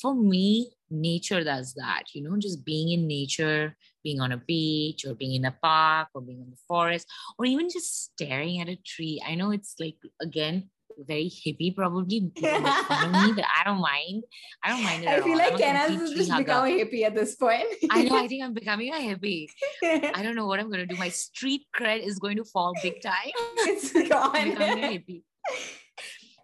For 0.00 0.14
me, 0.14 0.72
nature 0.90 1.44
does 1.44 1.74
that, 1.74 2.04
you 2.14 2.22
know, 2.22 2.36
just 2.38 2.64
being 2.64 2.90
in 2.90 3.06
nature, 3.06 3.76
being 4.02 4.20
on 4.20 4.32
a 4.32 4.38
beach 4.38 5.04
or 5.04 5.14
being 5.14 5.34
in 5.34 5.44
a 5.44 5.54
park 5.62 6.08
or 6.14 6.22
being 6.22 6.40
in 6.40 6.50
the 6.50 6.56
forest 6.66 7.06
or 7.38 7.44
even 7.44 7.68
just 7.68 8.04
staring 8.04 8.60
at 8.60 8.68
a 8.68 8.76
tree. 8.76 9.22
I 9.26 9.34
know 9.34 9.50
it's 9.50 9.74
like, 9.78 9.96
again, 10.22 10.70
very 11.06 11.30
hippie 11.30 11.74
probably 11.74 12.30
people 12.34 12.60
make 12.60 12.74
fun 12.86 13.14
of 13.14 13.22
me, 13.22 13.32
but 13.34 13.44
I 13.44 13.64
don't 13.64 13.80
mind. 13.80 14.24
I 14.62 14.68
don't 14.70 14.82
mind 14.82 15.04
it 15.04 15.08
I 15.08 15.14
at 15.14 15.22
feel 15.22 15.32
all. 15.32 15.38
like 15.38 15.52
I'm 15.52 15.58
a 15.58 15.62
Kenaz 15.62 15.98
has 15.98 16.12
just 16.12 16.36
become 16.36 16.64
a 16.64 16.68
hippie 16.68 17.04
at 17.04 17.14
this 17.14 17.36
point. 17.36 17.64
I 17.90 18.02
know. 18.02 18.16
I 18.16 18.28
think 18.28 18.44
I'm 18.44 18.54
becoming 18.54 18.92
a 18.92 18.98
hippie. 18.98 19.48
I 19.82 20.22
don't 20.22 20.34
know 20.34 20.46
what 20.46 20.60
I'm 20.60 20.70
going 20.70 20.86
to 20.86 20.86
do. 20.86 20.96
My 20.96 21.08
street 21.08 21.62
cred 21.74 22.04
is 22.04 22.18
going 22.18 22.36
to 22.36 22.44
fall 22.44 22.72
big 22.82 23.00
time. 23.02 23.14
it's 23.58 23.92
gone. 24.08 24.32
becoming 24.50 24.84
a 24.84 24.88
hippie. 24.88 25.22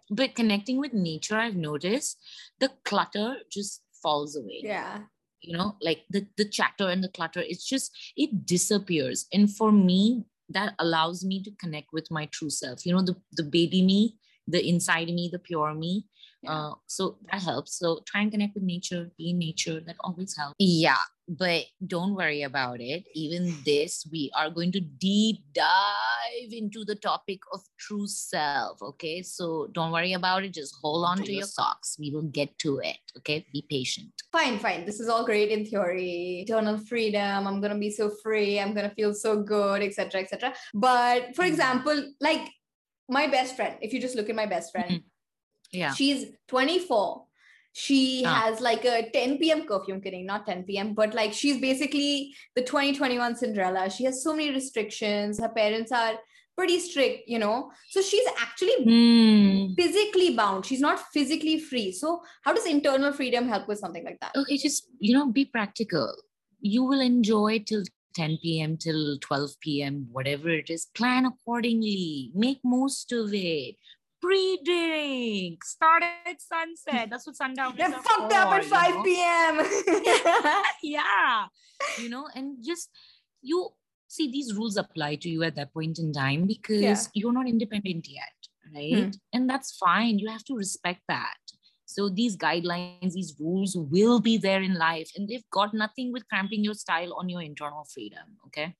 But 0.09 0.35
connecting 0.35 0.79
with 0.79 0.93
nature, 0.93 1.37
I've 1.37 1.55
noticed 1.55 2.17
the 2.59 2.71
clutter 2.85 3.37
just 3.51 3.83
falls 4.01 4.35
away. 4.35 4.61
yeah. 4.63 4.99
You 5.41 5.55
know, 5.55 5.75
like 5.81 6.03
the, 6.09 6.25
the 6.35 6.49
chatter 6.49 6.89
and 6.89 7.03
the 7.03 7.09
clutter, 7.09 7.41
it's 7.41 7.65
just, 7.65 7.91
it 8.17 8.45
disappears. 8.45 9.27
And 9.31 9.49
for 9.55 9.71
me, 9.71 10.25
that 10.49 10.73
allows 10.79 11.23
me 11.23 11.43
to 11.43 11.51
connect 11.59 11.93
with 11.93 12.09
my 12.09 12.25
true 12.31 12.49
self. 12.49 12.85
You 12.85 12.93
know, 12.93 13.03
the, 13.03 13.15
the 13.33 13.43
baby 13.43 13.81
me, 13.83 14.17
the 14.47 14.67
inside 14.67 15.07
me, 15.09 15.29
the 15.31 15.39
pure 15.39 15.73
me, 15.75 16.05
Yeah. 16.41 16.51
Uh, 16.51 16.73
so 16.87 17.17
that 17.31 17.41
helps. 17.43 17.77
So 17.77 18.01
try 18.05 18.21
and 18.21 18.31
connect 18.31 18.55
with 18.55 18.63
nature, 18.63 19.11
be 19.17 19.29
in 19.29 19.39
nature. 19.39 19.79
That 19.79 19.95
always 20.01 20.35
helps. 20.35 20.55
Yeah, 20.59 21.03
but 21.27 21.65
don't 21.85 22.15
worry 22.15 22.43
about 22.43 22.79
it. 22.79 23.05
Even 23.13 23.53
this, 23.65 24.07
we 24.11 24.31
are 24.35 24.49
going 24.49 24.71
to 24.71 24.79
deep 24.79 25.43
dive 25.53 26.51
into 26.51 26.85
the 26.85 26.95
topic 26.95 27.39
of 27.53 27.61
true 27.77 28.07
self. 28.07 28.81
Okay, 28.81 29.21
so 29.21 29.67
don't 29.73 29.91
worry 29.91 30.13
about 30.13 30.43
it. 30.43 30.53
Just 30.53 30.75
hold 30.81 31.05
on 31.05 31.17
to 31.23 31.33
your 31.33 31.45
socks. 31.45 31.97
We 31.99 32.11
will 32.11 32.23
get 32.23 32.57
to 32.59 32.79
it. 32.79 32.97
Okay, 33.17 33.45
be 33.51 33.65
patient. 33.69 34.11
fine 34.31 34.59
fine 34.59 34.85
this 34.85 34.99
is 34.99 35.07
all 35.09 35.23
great 35.25 35.49
in 35.55 35.65
theory 35.65 36.41
eternal 36.45 36.77
freedom 36.77 37.47
i'm 37.47 37.59
gonna 37.61 37.77
be 37.83 37.89
so 37.89 38.09
free 38.23 38.59
i'm 38.59 38.73
gonna 38.77 38.91
feel 38.99 39.13
so 39.13 39.31
good 39.41 39.81
etc 39.81 40.19
etc 40.21 40.53
but 40.73 41.33
for 41.35 41.43
Mhm. 41.45 41.51
example 41.51 41.97
like 42.19 42.43
my 43.17 43.25
best 43.35 43.55
friend 43.55 43.77
if 43.81 43.93
you 43.93 44.01
just 44.01 44.15
look 44.19 44.29
at 44.29 44.35
my 44.35 44.45
best 44.45 44.71
friend 44.73 44.91
Mhm. 44.91 45.03
Yeah. 45.71 45.93
she's 45.93 46.25
24 46.49 47.26
she 47.83 47.97
Ah. 48.25 48.35
has 48.41 48.61
like 48.67 48.85
a 48.91 48.95
10 49.15 49.37
p.m 49.41 49.59
curfew 49.69 49.93
i'm 49.95 50.01
kidding 50.05 50.25
not 50.29 50.45
10 50.47 50.63
p.m 50.67 50.93
but 50.99 51.13
like 51.19 51.33
she's 51.39 51.57
basically 51.65 52.35
the 52.55 52.63
2021 52.63 53.35
cinderella. 53.41 53.83
She 53.95 54.03
has 54.05 54.23
so 54.23 54.33
many 54.35 54.49
restrictions. 54.51 55.39
Her 55.39 55.49
parents 55.57 55.91
are 55.91 56.15
pretty 56.59 56.79
strict 56.79 57.27
you 57.33 57.39
know? 57.43 57.57
So 57.95 58.01
she's 58.01 58.27
actually 58.45 58.77
Hmm. 58.87 59.73
physically 59.79 60.29
bound. 60.39 60.65
She's 60.69 60.81
not 60.87 60.99
physically 61.17 61.59
free. 61.59 61.91
So 61.91 62.21
how 62.45 62.53
does 62.53 62.65
internal 62.65 63.13
freedom 63.19 63.47
help 63.47 63.67
with 63.67 63.79
something 63.83 64.03
like 64.09 64.17
that? 64.21 64.35
Okay 64.41 64.57
just 64.57 64.87
you 64.99 65.13
know 65.17 65.27
be 65.41 65.45
practical. 65.45 66.09
You 66.61 66.83
will 66.83 67.01
enjoy 67.11 67.59
till 67.59 67.83
10 68.15 68.39
p.m 68.43 68.77
till 68.87 69.19
12 69.19 69.51
p.m 69.67 70.07
whatever 70.11 70.49
it 70.49 70.71
is. 70.77 70.87
Plan 71.01 71.25
accordingly. 71.31 72.31
Make 72.33 72.59
most 72.63 73.11
of 73.11 73.33
it 73.33 73.75
pre-drink 74.27 75.63
start 75.63 76.03
at 76.03 76.41
sunset. 76.41 77.09
That's 77.09 77.25
what 77.25 77.37
sundown 77.37 77.75
They're 77.77 77.91
fucked 77.91 78.33
up 78.33 78.51
at 78.51 78.65
5 78.65 79.03
p.m. 79.03 79.55
yeah. 80.83 81.45
You 81.97 82.09
know 82.09 82.27
and 82.35 82.57
just 82.63 82.89
you 83.41 83.69
see 84.07 84.29
these 84.29 84.53
rules 84.53 84.75
apply 84.77 85.15
to 85.15 85.29
you 85.29 85.43
at 85.43 85.55
that 85.55 85.73
point 85.73 85.99
in 85.99 86.11
time 86.11 86.45
because 86.45 87.09
you're 87.13 87.31
not 87.31 87.47
independent 87.47 88.07
yet 88.09 88.37
hmm. 88.69 88.75
right? 88.75 89.15
And 89.33 89.49
that's 89.49 89.77
fine. 89.77 90.19
You 90.19 90.29
have 90.29 90.43
to 90.45 90.55
respect 90.55 91.01
that. 91.07 91.37
So 91.85 92.09
these 92.09 92.35
guidelines 92.35 93.13
these 93.13 93.33
rules 93.39 93.77
will 93.77 94.19
be 94.19 94.37
there 94.37 94.61
in 94.61 94.73
life 94.73 95.09
and 95.15 95.27
they've 95.29 95.49
got 95.51 95.73
nothing 95.73 96.11
with 96.11 96.27
cramping 96.27 96.65
your 96.65 96.73
style 96.73 97.13
on 97.13 97.29
your 97.29 97.41
internal 97.41 97.85
freedom 97.93 98.27
okay 98.47 98.75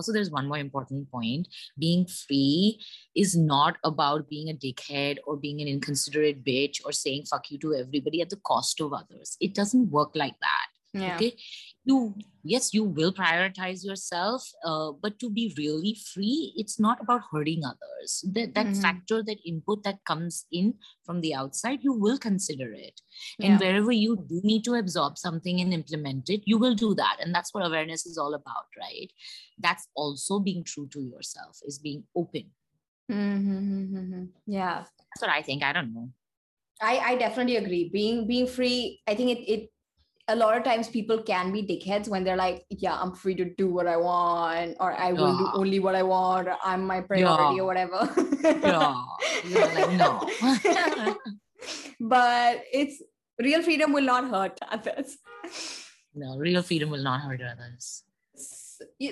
also 0.00 0.12
there's 0.12 0.30
one 0.30 0.48
more 0.48 0.56
important 0.56 1.10
point. 1.10 1.46
Being 1.78 2.06
free 2.06 2.80
is 3.14 3.36
not 3.36 3.76
about 3.84 4.30
being 4.30 4.48
a 4.48 4.54
dickhead 4.54 5.18
or 5.26 5.36
being 5.36 5.60
an 5.60 5.68
inconsiderate 5.68 6.42
bitch 6.42 6.80
or 6.86 6.92
saying 6.92 7.24
fuck 7.26 7.50
you 7.50 7.58
to 7.58 7.74
everybody 7.74 8.22
at 8.22 8.30
the 8.30 8.40
cost 8.46 8.80
of 8.80 8.94
others. 8.94 9.36
It 9.40 9.54
doesn't 9.54 9.90
work 9.90 10.12
like 10.14 10.40
that 10.40 10.68
yeah. 10.92 11.14
okay 11.14 11.36
you 11.90 11.98
yes 12.52 12.72
you 12.74 12.82
will 12.98 13.12
prioritize 13.12 13.84
yourself 13.84 14.44
uh, 14.64 14.90
but 15.04 15.18
to 15.22 15.28
be 15.38 15.44
really 15.58 15.92
free 16.12 16.52
it's 16.62 16.78
not 16.84 17.00
about 17.04 17.22
hurting 17.32 17.64
others 17.70 18.14
that, 18.36 18.54
that 18.58 18.68
Mhm. 18.68 18.80
factor 18.84 19.18
that 19.30 19.42
input 19.52 19.82
that 19.88 19.98
comes 20.10 20.38
in 20.60 20.74
from 21.08 21.20
the 21.24 21.34
outside 21.42 21.84
you 21.88 21.92
will 22.06 22.18
consider 22.26 22.68
it 22.72 23.02
Yeah. 23.38 23.50
and 23.50 23.60
wherever 23.64 23.92
you 23.92 24.16
do 24.32 24.40
need 24.52 24.64
to 24.70 24.74
absorb 24.82 25.18
something 25.24 25.60
and 25.64 25.76
implement 25.80 26.30
it 26.36 26.48
you 26.52 26.58
will 26.64 26.74
do 26.86 26.94
that 27.02 27.16
and 27.20 27.34
that's 27.34 27.52
what 27.54 27.66
awareness 27.66 28.06
is 28.12 28.16
all 28.24 28.34
about 28.40 28.80
right 28.84 29.12
that's 29.68 29.88
also 30.04 30.40
being 30.48 30.64
true 30.72 30.88
to 30.96 31.02
yourself 31.12 31.60
is 31.72 31.78
being 31.90 32.04
open 32.22 32.50
Mhm. 33.10 34.28
Yeah. 34.46 34.84
that's 34.84 35.22
what 35.22 35.30
i 35.30 35.42
think 35.42 35.62
i 35.62 35.72
don't 35.72 35.92
know 35.92 36.08
I, 36.82 36.98
I 36.98 37.16
definitely 37.16 37.56
agree. 37.56 37.90
Being 37.92 38.26
being 38.26 38.46
free, 38.46 39.02
I 39.06 39.14
think 39.14 39.28
it 39.36 39.40
it 39.54 39.62
a 40.32 40.36
lot 40.36 40.56
of 40.56 40.62
times 40.64 40.88
people 40.88 41.18
can 41.30 41.50
be 41.52 41.60
dickheads 41.70 42.08
when 42.08 42.22
they're 42.24 42.36
like, 42.36 42.64
yeah, 42.70 42.96
I'm 43.00 43.12
free 43.12 43.34
to 43.36 43.44
do 43.60 43.68
what 43.68 43.86
I 43.86 43.96
want, 43.96 44.76
or 44.80 44.92
I 44.92 45.12
will 45.12 45.36
do 45.36 45.46
only 45.54 45.80
what 45.80 45.94
I 45.94 46.02
want, 46.04 46.48
or 46.48 46.56
I'm 46.64 46.86
my 46.86 47.00
priority 47.00 47.56
Yeah. 47.56 47.62
or 47.62 47.66
whatever. 47.66 48.00
yeah 48.42 48.94
you're 49.50 49.74
like 49.78 49.92
no 50.02 50.10
but 52.00 52.62
it's 52.72 53.02
real 53.38 53.62
freedom 53.62 53.92
will 53.92 54.04
not 54.04 54.28
hurt 54.30 54.58
others. 54.70 55.18
no 56.14 56.36
real 56.38 56.62
freedom 56.62 56.90
will 56.90 57.02
not 57.02 57.20
hurt 57.26 57.40
others 57.42 58.02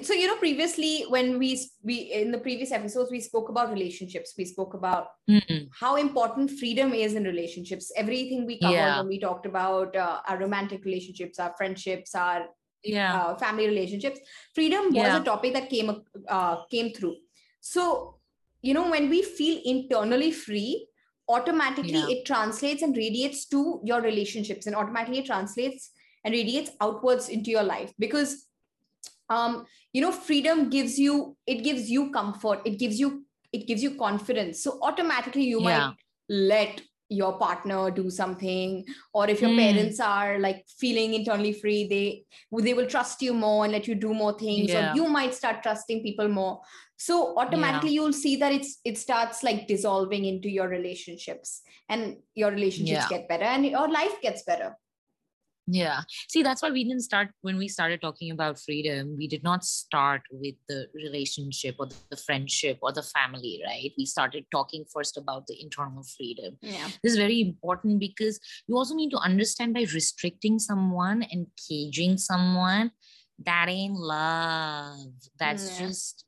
so 0.02 0.14
you 0.14 0.26
know 0.26 0.37
previously 0.37 1.04
when 1.09 1.38
we 1.38 1.61
we 1.83 1.94
in 2.20 2.31
the 2.33 2.38
previous 2.38 2.72
episodes 2.72 3.11
we 3.11 3.20
spoke 3.20 3.48
about 3.48 3.70
relationships 3.72 4.35
we 4.38 4.44
spoke 4.44 4.74
about 4.74 5.09
Mm-mm. 5.28 5.68
how 5.78 5.96
important 5.96 6.50
freedom 6.50 6.92
is 6.94 7.14
in 7.14 7.24
relationships 7.24 7.92
everything 7.96 8.46
we 8.46 8.59
covered 8.61 8.74
Yeah. 8.76 8.98
when 9.00 9.09
we 9.09 9.20
talked 9.20 9.46
about 9.46 9.94
uh, 9.96 10.20
our 10.26 10.38
romantic 10.38 10.85
relationships 10.85 11.38
our 11.38 11.54
friendships 11.59 12.14
our 12.14 12.46
yeah 12.83 13.14
uh, 13.16 13.37
family 13.37 13.66
relationships 13.66 14.20
freedom 14.54 14.85
was 14.87 14.94
Yeah. 15.12 15.20
a 15.20 15.24
topic 15.24 15.52
that 15.54 15.68
came 15.68 15.90
uh, 16.28 16.57
came 16.70 16.92
through 16.94 17.16
so 17.61 18.18
you 18.62 18.74
know 18.74 18.88
when 18.90 19.09
we 19.11 19.22
feel 19.22 19.61
internally 19.64 20.33
free 20.33 20.88
automatically 21.28 22.00
it 22.12 22.24
translates 22.24 22.83
and 22.83 22.96
radiates 22.96 23.46
to 23.46 23.81
your 23.85 24.00
relationships 24.00 24.66
and 24.66 24.74
automatically 24.74 25.18
it 25.18 25.26
translates 25.26 25.90
and 26.24 26.33
radiates 26.33 26.70
outwards 26.81 27.28
into 27.28 27.50
your 27.50 27.62
life 27.62 27.92
because 27.98 28.48
um 29.31 29.64
you 29.93 30.01
know 30.01 30.12
freedom 30.12 30.69
gives 30.71 30.99
you 30.99 31.37
it 31.47 31.62
gives 31.62 31.91
you 31.91 32.11
comfort 32.11 32.61
it 32.64 32.79
gives 32.79 32.99
you 32.99 33.25
it 33.53 33.67
gives 33.67 33.83
you 33.83 33.95
confidence 33.97 34.62
so 34.62 34.79
automatically 34.83 35.45
you 35.45 35.61
Yeah. 35.61 35.88
might 35.88 35.97
let 36.29 36.81
your 37.11 37.38
partner 37.38 37.91
do 37.91 38.11
something 38.11 38.85
or 39.14 39.29
if 39.31 39.41
your 39.41 39.51
Hmm. 39.51 39.57
parents 39.57 39.99
are 39.99 40.38
like 40.38 40.64
feeling 40.79 41.14
internally 41.14 41.53
free 41.55 41.87
they 41.93 42.25
they 42.64 42.75
will 42.75 42.87
trust 42.87 43.23
you 43.23 43.33
more 43.33 43.64
and 43.64 43.73
let 43.73 43.88
you 43.88 43.95
do 43.95 44.12
more 44.12 44.35
things 44.38 44.71
Yeah. 44.71 44.93
or 44.93 44.97
you 44.97 45.09
might 45.09 45.35
start 45.35 45.62
trusting 45.62 46.03
people 46.03 46.29
more 46.29 46.61
so 46.99 47.17
automatically 47.38 47.93
you'll 47.93 48.12
see 48.12 48.37
that 48.37 48.53
it's 48.53 48.75
it 48.85 48.99
starts 48.99 49.43
like 49.43 49.67
dissolving 49.67 50.27
into 50.27 50.51
your 50.51 50.69
relationships 50.69 51.62
and 51.88 52.19
your 52.35 52.51
relationships 52.51 53.07
Yeah. 53.07 53.09
get 53.19 53.27
better 53.29 53.45
and 53.45 53.64
your 53.64 53.88
life 53.88 54.21
gets 54.21 54.43
better 54.43 54.77
Yeah. 55.70 56.00
See, 56.28 56.42
that's 56.42 56.62
why 56.62 56.70
we 56.70 56.83
didn't 56.83 57.02
start 57.02 57.28
when 57.42 57.59
we 57.59 57.68
started 57.68 58.00
talking 58.00 58.31
about 58.31 58.59
freedom. 58.59 59.16
We 59.18 59.28
did 59.28 59.42
not 59.42 59.64
start 59.64 60.22
with 60.31 60.54
the 60.66 60.87
relationship 60.94 61.76
or 61.78 61.88
the 62.11 62.16
friendship 62.16 62.78
or 62.81 62.90
the 62.90 63.02
family, 63.02 63.61
right? 63.66 63.92
We 63.98 64.07
started 64.07 64.46
talking 64.50 64.87
first 64.90 65.18
about 65.18 65.46
the 65.46 65.61
internal 65.61 66.02
freedom. 66.16 66.57
yeah 66.62 66.88
This 67.02 67.12
is 67.12 67.18
very 67.18 67.42
important 67.42 68.00
because 68.00 68.40
you 68.66 68.76
also 68.78 68.94
need 68.94 69.11
to 69.11 69.18
understand 69.18 69.74
by 69.74 69.85
restricting 69.92 70.59
someone 70.59 71.22
and 71.31 71.46
caging 71.68 72.16
someone, 72.16 72.92
that 73.44 73.68
ain't 73.68 73.94
love. 73.94 75.12
That's 75.38 75.78
Yeah. 75.78 75.87
just 75.87 76.24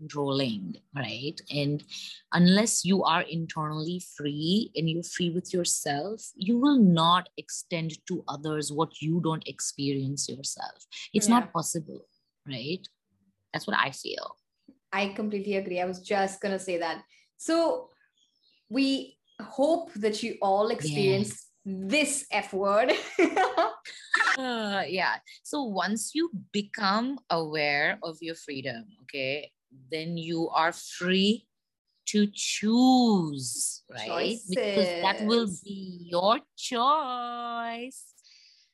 controlling, 0.00 0.76
right? 0.96 1.38
And 1.50 1.84
unless 2.32 2.84
you 2.84 3.04
are 3.04 3.22
internally 3.22 4.02
free 4.16 4.70
and 4.74 4.88
you're 4.88 5.02
free 5.02 5.30
with 5.30 5.52
yourself, 5.52 6.22
you 6.34 6.58
will 6.58 6.78
not 6.78 7.28
extend 7.36 7.92
to 8.08 8.24
others 8.26 8.72
what 8.72 9.02
you 9.02 9.20
don't 9.22 9.46
experience 9.46 10.28
yourself. 10.28 10.86
It's 11.12 11.28
Yeah. 11.28 11.40
not 11.40 11.52
possible, 11.52 12.06
right? 12.46 12.82
That's 13.52 13.66
what 13.66 13.76
I 13.76 13.90
feel. 13.90 14.36
I 14.92 15.08
completely 15.08 15.56
agree. 15.56 15.80
I 15.80 15.84
was 15.86 16.00
just 16.00 16.40
going 16.40 16.56
to 16.58 16.64
say 16.64 16.78
that. 16.78 17.04
So 17.36 17.90
we 18.68 19.18
hope 19.40 19.92
that 19.94 20.22
you 20.22 20.36
all 20.42 20.70
experience 20.70 21.46
this 21.64 22.26
F 22.30 22.52
word. 22.52 22.92
Uh, 24.38 24.84
yeah. 24.88 25.16
So 25.42 25.64
once 25.64 26.14
you 26.14 26.30
become 26.52 27.18
aware 27.28 27.98
of 28.02 28.16
your 28.20 28.34
freedom, 28.34 28.84
okay, 29.02 29.50
then 29.90 30.16
you 30.16 30.48
are 30.50 30.72
free 30.72 31.46
to 32.06 32.26
choose, 32.34 33.82
right? 33.90 34.38
Because 34.48 34.94
that 35.02 35.20
will 35.20 35.46
be 35.64 36.08
your 36.10 36.38
choice. 36.56 38.04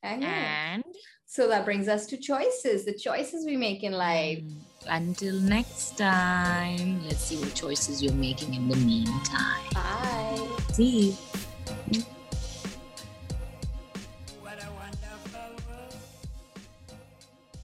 Okay. 0.05 0.25
And 0.25 0.85
So 1.27 1.49
that 1.49 1.65
brings 1.65 1.89
us 1.89 2.07
to 2.07 2.17
choices, 2.17 2.85
the 2.85 2.95
choices 2.95 3.45
we 3.45 3.57
make 3.57 3.83
in 3.83 3.93
life. 3.93 4.39
mm, 4.39 4.61
until 4.89 5.35
next 5.41 5.99
time, 5.99 7.03
let's 7.05 7.25
see 7.25 7.37
what 7.37 7.55
choices 7.55 8.03
you're 8.03 8.15
making 8.15 8.55
in 8.55 8.69
the 8.69 8.77
meantime. 8.77 9.67
Bye. 9.75 10.49
See 10.73 11.17
you. 11.91 12.05